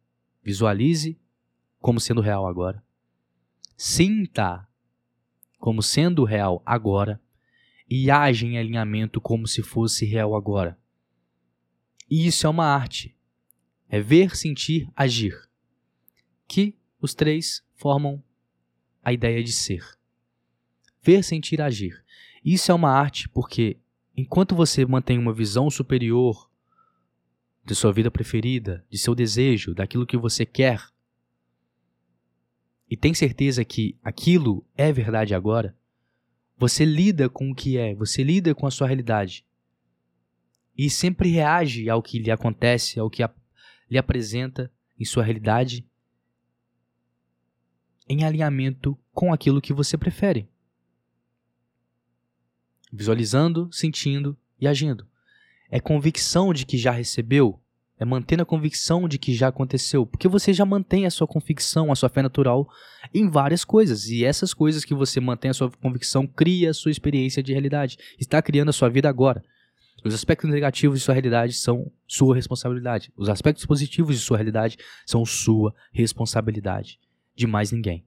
Visualize 0.42 1.20
como 1.80 2.00
sendo 2.00 2.20
real 2.20 2.48
agora. 2.48 2.84
Sinta 3.78 4.68
como 5.66 5.82
sendo 5.82 6.24
real 6.24 6.62
agora 6.64 7.20
e 7.90 8.12
age 8.12 8.46
em 8.46 8.56
alinhamento 8.56 9.20
como 9.20 9.48
se 9.48 9.64
fosse 9.64 10.06
real 10.06 10.36
agora. 10.36 10.78
E 12.08 12.28
isso 12.28 12.46
é 12.46 12.50
uma 12.52 12.68
arte. 12.68 13.18
É 13.90 14.00
ver, 14.00 14.36
sentir, 14.36 14.88
agir. 14.96 15.36
Que 16.48 16.76
os 17.02 17.16
três 17.16 17.66
formam 17.74 18.24
a 19.04 19.12
ideia 19.12 19.44
de 19.44 19.52
ser. 19.52 19.84
Ver, 21.02 21.24
sentir, 21.24 21.60
agir. 21.60 22.06
Isso 22.44 22.72
é 22.72 22.76
uma 22.76 22.92
arte 22.92 23.28
porque 23.28 23.80
enquanto 24.16 24.54
você 24.54 24.86
mantém 24.86 25.18
uma 25.18 25.34
visão 25.34 25.72
superior 25.72 26.48
de 27.66 27.74
sua 27.74 27.92
vida 27.92 28.12
preferida, 28.12 28.86
de 28.88 29.00
seu 29.00 29.16
desejo, 29.16 29.74
daquilo 29.74 30.06
que 30.06 30.16
você 30.16 30.46
quer, 30.46 30.80
e 32.90 32.96
tem 32.96 33.14
certeza 33.14 33.66
que 33.66 33.98
aquilo 34.04 34.66
é 34.76 34.92
verdade 34.92 35.34
agora, 35.34 35.76
você 36.58 36.86
lida 36.86 37.30
com 37.30 37.52
o 37.52 37.56
que 37.56 37.78
é, 37.78 37.94
você 37.96 38.24
lida 38.24 38.54
com 38.54 38.66
a 38.66 38.72
sua 38.72 38.88
realidade. 38.88 39.46
E 40.78 40.90
sempre 40.90 41.30
reage 41.30 41.90
ao 41.90 42.02
que 42.02 42.20
lhe 42.20 42.32
acontece, 42.32 43.00
ao 43.00 43.10
que 43.10 43.24
lhe 43.90 43.98
apresenta 43.98 44.72
em 45.00 45.06
sua 45.06 45.24
realidade, 45.24 45.86
em 48.08 48.24
alinhamento 48.24 48.98
com 49.12 49.34
aquilo 49.34 49.62
que 49.62 49.74
você 49.74 49.98
prefere. 49.98 50.48
Visualizando, 52.92 53.72
sentindo 53.74 54.38
e 54.60 54.68
agindo. 54.68 55.08
É 55.70 55.80
convicção 55.80 56.54
de 56.54 56.66
que 56.66 56.78
já 56.78 56.92
recebeu, 56.92 57.60
é 57.98 58.04
mantendo 58.04 58.44
a 58.44 58.46
convicção 58.46 59.08
de 59.08 59.18
que 59.18 59.34
já 59.34 59.48
aconteceu, 59.48 60.06
porque 60.06 60.28
você 60.28 60.52
já 60.52 60.66
mantém 60.66 61.06
a 61.06 61.12
sua 61.12 61.28
convicção, 61.28 61.92
a 61.92 61.96
sua 61.96 62.10
fé 62.10 62.22
natural 62.22 62.70
em 63.14 63.30
várias 63.30 63.64
coisas, 63.64 64.08
e 64.10 64.26
essas 64.26 64.54
coisas 64.54 64.84
que 64.84 64.94
você 64.94 65.20
mantém 65.20 65.52
a 65.52 65.54
sua 65.54 65.72
convicção 65.72 66.28
cria 66.28 66.72
a 66.72 66.74
sua 66.74 66.92
experiência 66.92 67.42
de 67.42 67.54
realidade, 67.54 67.98
está 68.20 68.42
criando 68.42 68.70
a 68.70 68.74
sua 68.74 68.90
vida 68.90 69.08
agora. 69.08 69.44
Os 70.04 70.14
aspectos 70.14 70.50
negativos 70.50 71.00
de 71.00 71.06
sua 71.06 71.16
realidade 71.16 71.54
são 71.54 71.92
sua 72.06 72.36
responsabilidade. 72.36 73.12
Os 73.18 73.28
aspectos 73.28 73.66
positivos 73.66 74.16
de 74.16 74.22
sua 74.22 74.38
realidade 74.38 74.78
são 75.04 75.26
sua 75.26 75.74
responsabilidade. 75.92 77.00
De 77.36 77.48
mais 77.48 77.72
ninguém. 77.72 78.06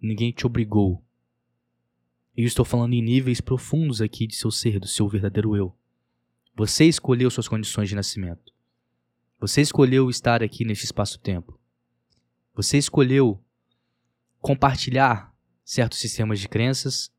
Ninguém 0.00 0.30
te 0.30 0.46
obrigou. 0.46 1.02
Eu 2.36 2.46
estou 2.46 2.64
falando 2.64 2.92
em 2.92 3.02
níveis 3.02 3.40
profundos 3.40 4.00
aqui 4.00 4.24
de 4.24 4.36
seu 4.36 4.52
ser, 4.52 4.78
do 4.78 4.86
seu 4.86 5.08
verdadeiro 5.08 5.56
eu. 5.56 5.74
Você 6.54 6.84
escolheu 6.84 7.28
suas 7.28 7.48
condições 7.48 7.88
de 7.88 7.96
nascimento. 7.96 8.52
Você 9.40 9.60
escolheu 9.60 10.10
estar 10.10 10.42
aqui 10.42 10.64
neste 10.64 10.84
espaço-tempo. 10.84 11.58
Você 12.54 12.76
escolheu 12.76 13.40
compartilhar 14.40 15.32
certos 15.64 16.00
sistemas 16.00 16.40
de 16.40 16.48
crenças 16.48 17.12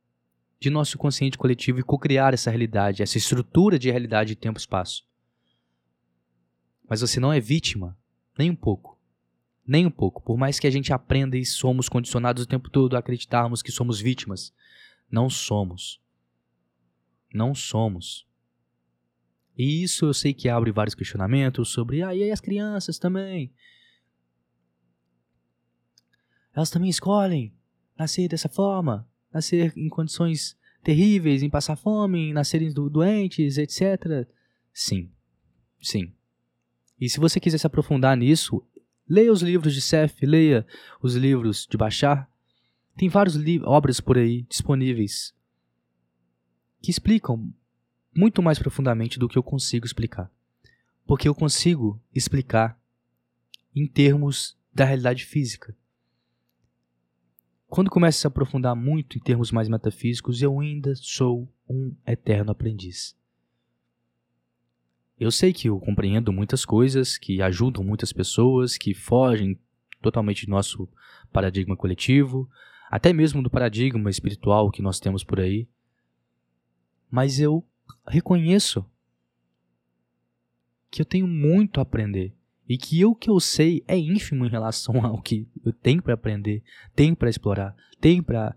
de 0.60 0.70
nosso 0.70 0.98
consciente 0.98 1.38
coletivo 1.38 1.80
e 1.80 1.84
co-criar 1.84 2.34
essa 2.34 2.50
realidade, 2.50 3.02
essa 3.02 3.18
estrutura 3.18 3.80
de 3.80 3.90
realidade 3.90 4.30
de 4.30 4.36
tempo 4.36 4.60
e 4.60 4.62
espaço. 4.62 5.08
Mas 6.90 7.00
você 7.00 7.22
não 7.22 7.32
é 7.32 7.40
vítima, 7.40 7.98
nem 8.38 8.50
um 8.50 8.56
pouco. 8.56 9.00
Nem 9.66 9.86
um 9.86 9.92
pouco. 9.92 10.22
Por 10.22 10.38
mais 10.38 10.60
que 10.60 10.68
a 10.68 10.72
gente 10.72 10.92
aprenda 10.92 11.38
e 11.38 11.46
somos 11.46 11.88
condicionados 11.88 12.44
o 12.44 12.48
tempo 12.48 12.70
todo 12.70 12.96
a 12.96 13.00
acreditarmos 13.00 13.62
que 13.62 13.72
somos 13.72 14.02
vítimas, 14.02 14.52
não 15.10 15.30
somos. 15.30 16.02
Não 17.34 17.56
somos. 17.56 18.28
E 19.60 19.84
isso 19.84 20.06
eu 20.06 20.14
sei 20.14 20.34
que 20.34 20.48
abre 20.48 20.72
vários 20.72 20.96
questionamentos 20.96 21.68
sobre, 21.68 22.02
ah, 22.02 22.16
e 22.16 22.32
as 22.32 22.40
crianças 22.40 22.98
também? 22.98 23.54
Elas 26.56 26.70
também 26.70 26.90
escolhem 26.90 27.54
nascer 27.98 28.30
dessa 28.30 28.48
forma, 28.48 29.06
nascer 29.34 29.74
em 29.76 29.90
condições 29.90 30.58
terríveis, 30.82 31.44
em 31.44 31.50
passar 31.50 31.76
fome, 31.76 32.30
em 32.30 32.34
nascerem 32.34 32.72
do 32.72 32.90
doentes, 32.90 33.58
etc. 33.58 34.26
Sim, 34.74 35.12
sim. 35.82 36.14
E 36.98 37.10
se 37.10 37.20
você 37.20 37.38
quiser 37.38 37.58
se 37.58 37.68
aprofundar 37.68 38.16
nisso, 38.16 38.66
leia 39.10 39.30
os 39.30 39.42
livros 39.42 39.74
de 39.74 39.82
Seth, 39.82 40.22
leia 40.22 40.66
os 41.02 41.16
livros 41.16 41.68
de 41.70 41.76
Bachar. 41.76 42.32
Tem 42.96 43.10
várias 43.10 43.36
obras 43.66 44.00
por 44.00 44.18
aí 44.18 44.44
disponíveis 44.44 45.36
que 46.82 46.92
explicam 46.92 47.54
muito 48.16 48.42
mais 48.42 48.60
profundamente 48.60 49.20
do 49.20 49.28
que 49.28 49.38
eu 49.38 49.44
consigo 49.44 49.86
explicar. 49.86 50.32
Porque 51.06 51.28
eu 51.28 51.36
consigo 51.36 52.02
explicar 52.14 52.80
em 53.76 53.88
termos 53.88 54.58
da 54.74 54.86
realidade 54.86 55.26
física. 55.26 55.76
Quando 57.68 57.90
começo 57.90 58.18
a 58.18 58.22
se 58.22 58.28
aprofundar 58.28 58.76
muito 58.76 59.18
em 59.18 59.22
termos 59.22 59.52
mais 59.52 59.70
metafísicos, 59.70 60.42
eu 60.42 60.60
ainda 60.60 60.96
sou 60.96 61.48
um 61.70 61.96
eterno 62.06 62.52
aprendiz. 62.52 63.16
Eu 65.20 65.32
sei 65.32 65.54
que 65.54 65.70
eu 65.70 65.80
compreendo 65.80 66.32
muitas 66.32 66.66
coisas, 66.66 67.18
que 67.18 67.42
ajudam 67.42 67.84
muitas 67.84 68.12
pessoas, 68.12 68.78
que 68.78 68.94
fogem 68.94 69.60
totalmente 70.02 70.46
do 70.46 70.52
nosso 70.52 70.90
paradigma 71.32 71.76
coletivo, 71.76 72.50
até 72.90 73.14
mesmo 73.14 73.44
do 73.44 73.50
paradigma 73.50 74.10
espiritual 74.10 74.72
que 74.72 74.82
nós 74.82 75.00
temos 75.00 75.24
por 75.24 75.40
aí. 75.40 75.68
Mas 77.12 77.40
eu 77.40 77.66
reconheço 78.08 78.86
que 80.90 81.02
eu 81.02 81.06
tenho 81.06 81.28
muito 81.28 81.80
a 81.80 81.84
aprender 81.84 82.36
e 82.68 82.78
que 82.78 83.04
o 83.04 83.16
que 83.16 83.30
eu 83.30 83.40
sei 83.40 83.84
é 83.88 83.98
ínfimo 83.98 84.46
em 84.46 84.50
relação 84.50 85.04
ao 85.06 85.22
que 85.22 85.48
eu 85.66 85.74
tenho 85.74 86.02
para 86.02 86.14
aprender, 86.14 86.64
tenho 86.96 87.16
para 87.16 87.30
explorar, 87.30 87.76
tenho 88.00 88.24
para 88.24 88.56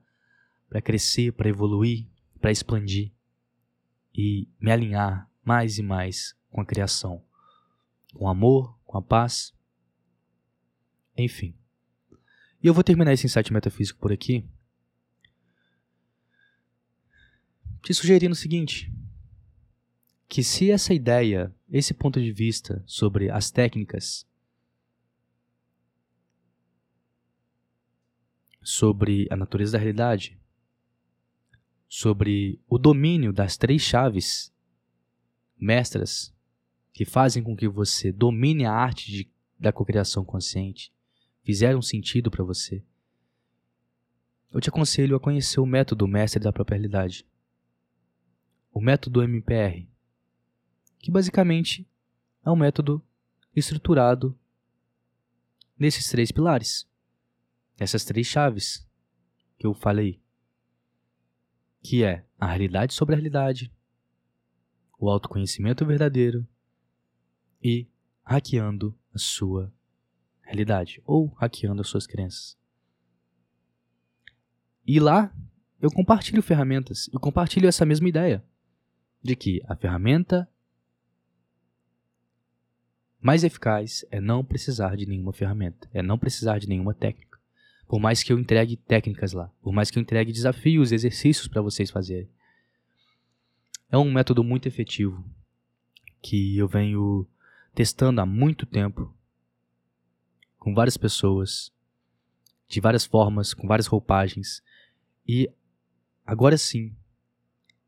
crescer, 0.83 1.33
para 1.33 1.49
evoluir, 1.49 2.07
para 2.41 2.51
expandir 2.51 3.11
e 4.15 4.49
me 4.61 4.71
alinhar 4.71 5.31
mais 5.45 5.79
e 5.79 5.83
mais 5.83 6.37
com 6.51 6.61
a 6.61 6.67
criação, 6.67 7.25
com 8.15 8.29
amor, 8.29 8.79
com 8.85 8.99
a 8.99 9.03
paz, 9.03 9.55
enfim. 11.17 11.55
E 12.63 12.67
eu 12.67 12.75
vou 12.75 12.85
terminar 12.85 13.13
esse 13.13 13.27
insight 13.27 13.53
metafísico 13.53 13.99
por 13.99 14.13
aqui, 14.13 14.45
te 17.83 17.93
sugerindo 17.95 18.33
o 18.33 18.37
seguinte: 18.37 18.93
que 20.33 20.43
se 20.43 20.71
essa 20.71 20.95
ideia, 20.95 21.55
esse 21.71 21.93
ponto 21.93 22.19
de 22.19 22.33
vista 22.33 22.83
sobre 22.87 23.29
as 23.29 23.51
técnicas, 23.51 24.27
sobre 28.63 29.29
a 29.31 29.37
natureza 29.37 29.73
da 29.73 29.79
realidade, 29.79 30.41
sobre 31.87 32.59
o 32.67 32.79
domínio 32.79 33.31
das 33.31 33.59
três 33.59 33.83
chaves 33.83 34.51
mestras 35.55 36.35
que 36.95 37.05
fazem 37.05 37.43
com 37.43 37.55
que 37.55 37.69
você 37.69 38.11
domine 38.11 38.65
a 38.65 38.73
arte 38.73 39.13
de, 39.13 39.31
da 39.61 39.71
cocriação 39.71 40.25
consciente, 40.25 40.91
fizeram 41.43 41.83
sentido 41.83 42.31
para 42.31 42.43
você, 42.43 42.83
eu 44.51 44.63
te 44.63 44.71
aconselho 44.71 45.15
a 45.15 45.21
conhecer 45.21 45.61
o 45.61 45.67
método 45.67 46.09
mestre 46.09 46.43
da 46.43 46.51
própria 46.51 46.77
realidade. 46.77 47.27
O 48.73 48.81
método 48.81 49.23
MPR, 49.23 49.92
que 51.03 51.11
basicamente 51.11 51.87
é 52.47 52.51
um 52.51 52.57
método 52.57 53.05
estruturado 53.55 54.39
nesses 55.77 56.09
três 56.09 56.31
pilares, 56.31 56.89
essas 57.77 58.05
três 58.05 58.27
chaves 58.27 58.89
que 59.59 59.67
eu 59.67 59.75
falei, 59.75 60.23
que 61.83 62.05
é 62.05 62.25
a 62.39 62.47
realidade 62.47 62.95
sobre 62.95 63.15
a 63.15 63.19
realidade, 63.19 63.71
o 64.97 65.11
autoconhecimento 65.11 65.85
verdadeiro 65.85 66.47
e 67.61 67.89
hackeando 68.25 68.97
a 69.13 69.19
sua 69.19 69.73
realidade 70.41 71.03
ou 71.05 71.27
hackeando 71.35 71.81
as 71.81 71.89
suas 71.89 72.07
crenças. 72.07 72.57
E 74.87 75.01
lá 75.01 75.35
eu 75.81 75.91
compartilho 75.91 76.43
ferramentas, 76.43 77.11
eu 77.13 77.19
compartilho 77.19 77.69
essa 77.69 77.85
mesma 77.85 78.09
ideia 78.09 78.45
de 79.21 79.35
que 79.35 79.61
a 79.67 79.75
ferramenta 79.75 80.49
mais 83.23 83.45
eficaz 83.45 84.05
é 84.11 84.21
não 84.21 84.45
precisar 84.45 84.97
de 84.97 85.07
nenhuma 85.07 85.33
ferramenta, 85.33 85.89
é 85.95 86.03
não 86.03 86.19
precisar 86.19 86.59
de 86.59 86.69
nenhuma 86.69 86.93
técnica. 86.93 87.39
Por 87.87 88.01
mais 88.01 88.23
que 88.23 88.33
eu 88.33 88.39
entregue 88.39 88.77
técnicas 88.77 89.33
lá, 89.33 89.49
por 89.63 89.73
mais 89.73 89.91
que 89.91 89.99
eu 89.99 90.03
entregue 90.03 90.33
desafios, 90.33 90.91
exercícios 90.91 91.47
para 91.47 91.63
vocês 91.63 91.91
fazerem. 91.91 92.29
É 93.91 93.97
um 93.97 94.11
método 94.11 94.43
muito 94.43 94.67
efetivo 94.67 95.25
que 96.21 96.59
eu 96.59 96.67
venho 96.67 97.29
testando 97.75 98.21
há 98.21 98.27
muito 98.27 98.67
tempo 98.67 99.15
com 100.59 100.75
várias 100.75 100.97
pessoas, 100.97 101.73
de 102.69 102.81
várias 102.81 103.05
formas, 103.05 103.55
com 103.55 103.69
várias 103.69 103.87
roupagens. 103.87 104.63
E 105.29 105.51
agora 106.25 106.57
sim, 106.57 106.95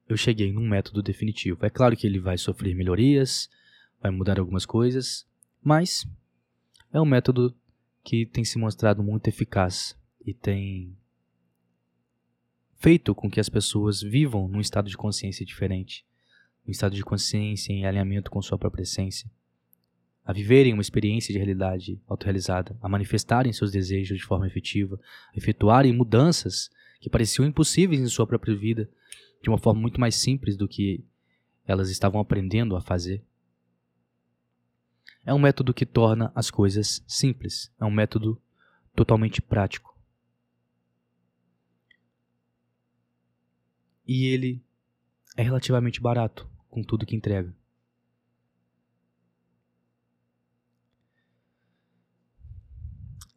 eu 0.09 0.17
cheguei 0.17 0.53
num 0.53 0.69
método 0.69 1.03
definitivo. 1.03 1.65
É 1.65 1.71
claro 1.71 1.97
que 1.97 2.07
ele 2.07 2.21
vai 2.21 2.37
sofrer 2.37 2.75
melhorias, 2.75 3.49
vai 4.05 4.13
mudar 4.13 4.39
algumas 4.39 4.67
coisas, 4.67 5.27
mas 5.63 6.07
é 6.93 7.01
um 7.01 7.07
método 7.07 7.57
que 8.03 8.27
tem 8.27 8.45
se 8.45 8.59
mostrado 8.59 9.03
muito 9.03 9.29
eficaz 9.29 9.97
e 10.27 10.35
tem 10.35 10.95
feito 12.77 13.15
com 13.15 13.31
que 13.31 13.41
as 13.41 13.49
pessoas 13.49 14.03
vivam 14.03 14.47
num 14.47 14.61
estado 14.61 14.91
de 14.91 14.97
consciência 14.97 15.47
diferente, 15.47 16.05
num 16.67 16.71
estado 16.71 16.95
de 16.95 17.03
consciência 17.03 17.73
em 17.73 17.87
alinhamento 17.87 18.31
com 18.31 18.43
sua 18.43 18.59
própria 18.59 18.83
essência, 18.83 19.27
a 20.23 20.35
viverem 20.35 20.75
uma 20.75 20.83
experiência 20.83 21.33
de 21.33 21.39
realidade 21.39 21.99
autorrealizada, 22.07 22.77
a 22.83 22.89
manifestarem 22.91 23.55
seus 23.55 23.73
desejos 23.73 24.19
de 24.19 24.25
forma 24.25 24.47
efetiva, 24.47 25.01
a 25.35 25.39
efetuarem 25.39 25.95
mudanças 25.95 26.69
que 27.01 27.09
pareciam 27.09 27.47
impossíveis 27.47 28.03
em 28.03 28.09
sua 28.09 28.27
própria 28.27 28.55
vida 28.55 28.87
de 29.43 29.49
uma 29.49 29.57
forma 29.57 29.81
muito 29.81 29.99
mais 29.99 30.15
simples 30.15 30.59
do 30.59 30.69
que 30.69 31.03
elas 31.67 31.89
estavam 31.89 32.21
aprendendo 32.21 32.77
a 32.77 32.83
fazer. 32.83 33.25
É 35.27 35.33
um 35.33 35.39
método 35.39 35.73
que 35.73 35.87
torna 35.87 36.31
as 36.35 36.51
coisas 36.51 37.03
simples. 37.09 37.73
É 37.81 37.85
um 37.85 37.91
método 37.91 38.41
totalmente 38.95 39.41
prático. 39.41 39.99
E 44.07 44.27
ele 44.27 44.63
é 45.37 45.43
relativamente 45.43 46.01
barato 46.01 46.49
com 46.69 46.83
tudo 46.83 47.07
que 47.07 47.17
entrega. 47.17 47.55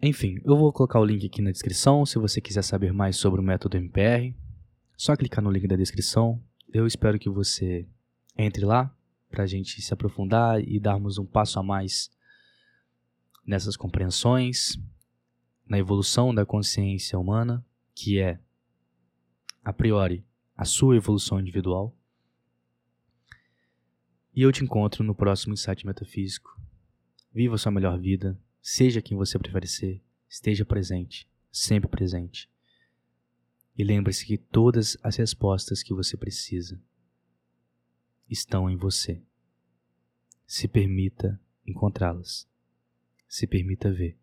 Enfim, 0.02 0.40
eu 0.44 0.56
vou 0.58 0.72
colocar 0.72 1.00
o 1.00 1.06
link 1.06 1.26
aqui 1.26 1.42
na 1.42 1.52
descrição 1.52 2.06
se 2.06 2.20
você 2.20 2.40
quiser 2.40 2.64
saber 2.64 2.94
mais 2.94 3.16
sobre 3.16 3.40
o 3.40 3.44
método 3.44 3.78
MPR. 3.78 4.36
Só 4.96 5.16
clicar 5.16 5.44
no 5.44 5.50
link 5.50 5.68
da 5.68 5.76
descrição. 5.76 6.44
Eu 6.72 6.86
espero 6.86 7.18
que 7.18 7.30
você 7.30 7.88
entre 8.38 8.66
lá 8.66 8.96
para 9.30 9.44
a 9.44 9.48
gente 9.48 9.82
se 9.82 9.94
aprofundar 9.94 10.62
e 10.62 10.80
darmos 10.80 11.18
um 11.18 11.26
passo 11.26 11.60
a 11.60 11.64
mais 11.64 12.10
nessas 13.46 13.78
compreensões, 13.78 14.78
na 15.66 15.78
evolução 15.78 16.34
da 16.34 16.46
consciência 16.46 17.18
humana, 17.18 17.66
que 17.94 18.20
é, 18.20 18.40
a 19.64 19.72
priori, 19.72 20.26
a 20.56 20.66
sua 20.66 20.96
evolução 20.96 21.40
individual. 21.40 21.96
E 24.36 24.42
eu 24.42 24.52
te 24.52 24.64
encontro 24.64 25.04
no 25.04 25.16
próximo 25.16 25.54
Insight 25.54 25.86
Metafísico. 25.86 26.60
Viva 27.34 27.58
sua 27.58 27.72
melhor 27.72 28.00
vida, 28.00 28.40
seja 28.62 29.02
quem 29.02 29.18
você 29.18 29.38
prefere 29.38 29.68
ser, 29.68 30.02
esteja 30.28 30.66
presente, 30.66 31.28
sempre 31.52 31.90
presente. 31.90 32.50
E 33.78 33.84
lembre-se 33.84 34.26
que 34.26 34.38
todas 34.38 34.98
as 35.04 35.16
respostas 35.16 35.84
que 35.84 35.94
você 35.94 36.18
precisa 36.18 36.82
estão 38.30 38.70
em 38.70 38.76
você. 38.76 39.22
Se 40.46 40.68
permita 40.68 41.40
encontrá-las. 41.66 42.48
Se 43.28 43.46
permita 43.46 43.92
ver. 43.92 44.18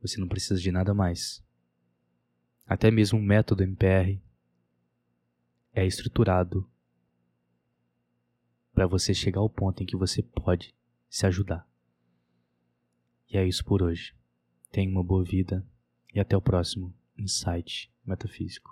Você 0.00 0.20
não 0.20 0.28
precisa 0.28 0.60
de 0.60 0.70
nada 0.70 0.94
mais. 0.94 1.42
Até 2.66 2.90
mesmo 2.90 3.18
o 3.18 3.22
método 3.22 3.62
MPR 3.62 4.20
é 5.72 5.86
estruturado 5.86 6.68
para 8.72 8.86
você 8.86 9.12
chegar 9.14 9.40
ao 9.40 9.50
ponto 9.50 9.82
em 9.82 9.86
que 9.86 9.96
você 9.96 10.22
pode 10.22 10.74
se 11.08 11.26
ajudar. 11.26 11.66
E 13.28 13.36
é 13.36 13.46
isso 13.46 13.64
por 13.64 13.82
hoje. 13.82 14.14
Tenha 14.70 14.90
uma 14.90 15.02
boa 15.02 15.24
vida 15.24 15.66
e 16.14 16.20
até 16.20 16.36
o 16.36 16.42
próximo 16.42 16.94
Insight 17.16 17.92
Metafísico. 18.04 18.66